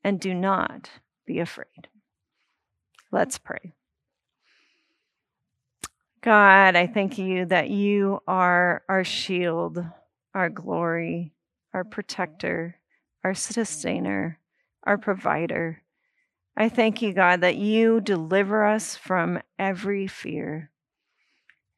and 0.04 0.20
do 0.20 0.32
not 0.32 0.88
be 1.26 1.40
afraid. 1.40 1.88
Let's 3.10 3.38
pray. 3.38 3.72
God, 6.20 6.76
I 6.76 6.86
thank 6.86 7.18
you 7.18 7.46
that 7.46 7.68
you 7.68 8.20
are 8.28 8.84
our 8.88 9.02
shield, 9.02 9.84
our 10.32 10.48
glory, 10.48 11.32
our 11.74 11.82
protector, 11.82 12.76
our 13.24 13.34
sustainer, 13.34 14.38
our 14.84 14.96
provider. 14.96 15.82
I 16.56 16.68
thank 16.68 17.02
you, 17.02 17.12
God, 17.12 17.40
that 17.40 17.56
you 17.56 18.00
deliver 18.00 18.64
us 18.64 18.94
from 18.94 19.40
every 19.58 20.06
fear. 20.06 20.70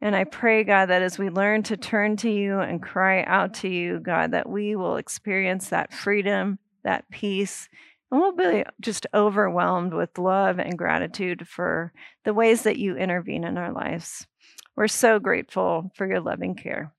And 0.02 0.16
I 0.16 0.24
pray, 0.24 0.64
God, 0.64 0.86
that 0.86 1.00
as 1.00 1.16
we 1.16 1.30
learn 1.30 1.62
to 1.64 1.76
turn 1.76 2.16
to 2.18 2.28
you 2.28 2.58
and 2.58 2.82
cry 2.82 3.22
out 3.22 3.54
to 3.54 3.68
you, 3.68 4.00
God, 4.00 4.32
that 4.32 4.48
we 4.48 4.74
will 4.74 4.96
experience 4.96 5.68
that 5.68 5.94
freedom, 5.94 6.58
that 6.82 7.08
peace, 7.08 7.68
and 8.10 8.20
we'll 8.20 8.36
be 8.36 8.64
just 8.80 9.06
overwhelmed 9.14 9.94
with 9.94 10.18
love 10.18 10.58
and 10.58 10.76
gratitude 10.76 11.46
for 11.46 11.92
the 12.24 12.34
ways 12.34 12.62
that 12.62 12.78
you 12.78 12.96
intervene 12.96 13.44
in 13.44 13.56
our 13.56 13.72
lives. 13.72 14.26
We're 14.74 14.88
so 14.88 15.20
grateful 15.20 15.92
for 15.94 16.06
your 16.06 16.20
loving 16.20 16.56
care. 16.56 16.92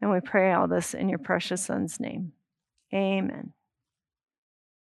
And 0.00 0.10
we 0.10 0.20
pray 0.20 0.52
all 0.52 0.66
this 0.66 0.94
in 0.94 1.10
your 1.10 1.18
precious 1.18 1.66
Son's 1.66 2.00
name. 2.00 2.32
Amen. 2.92 3.52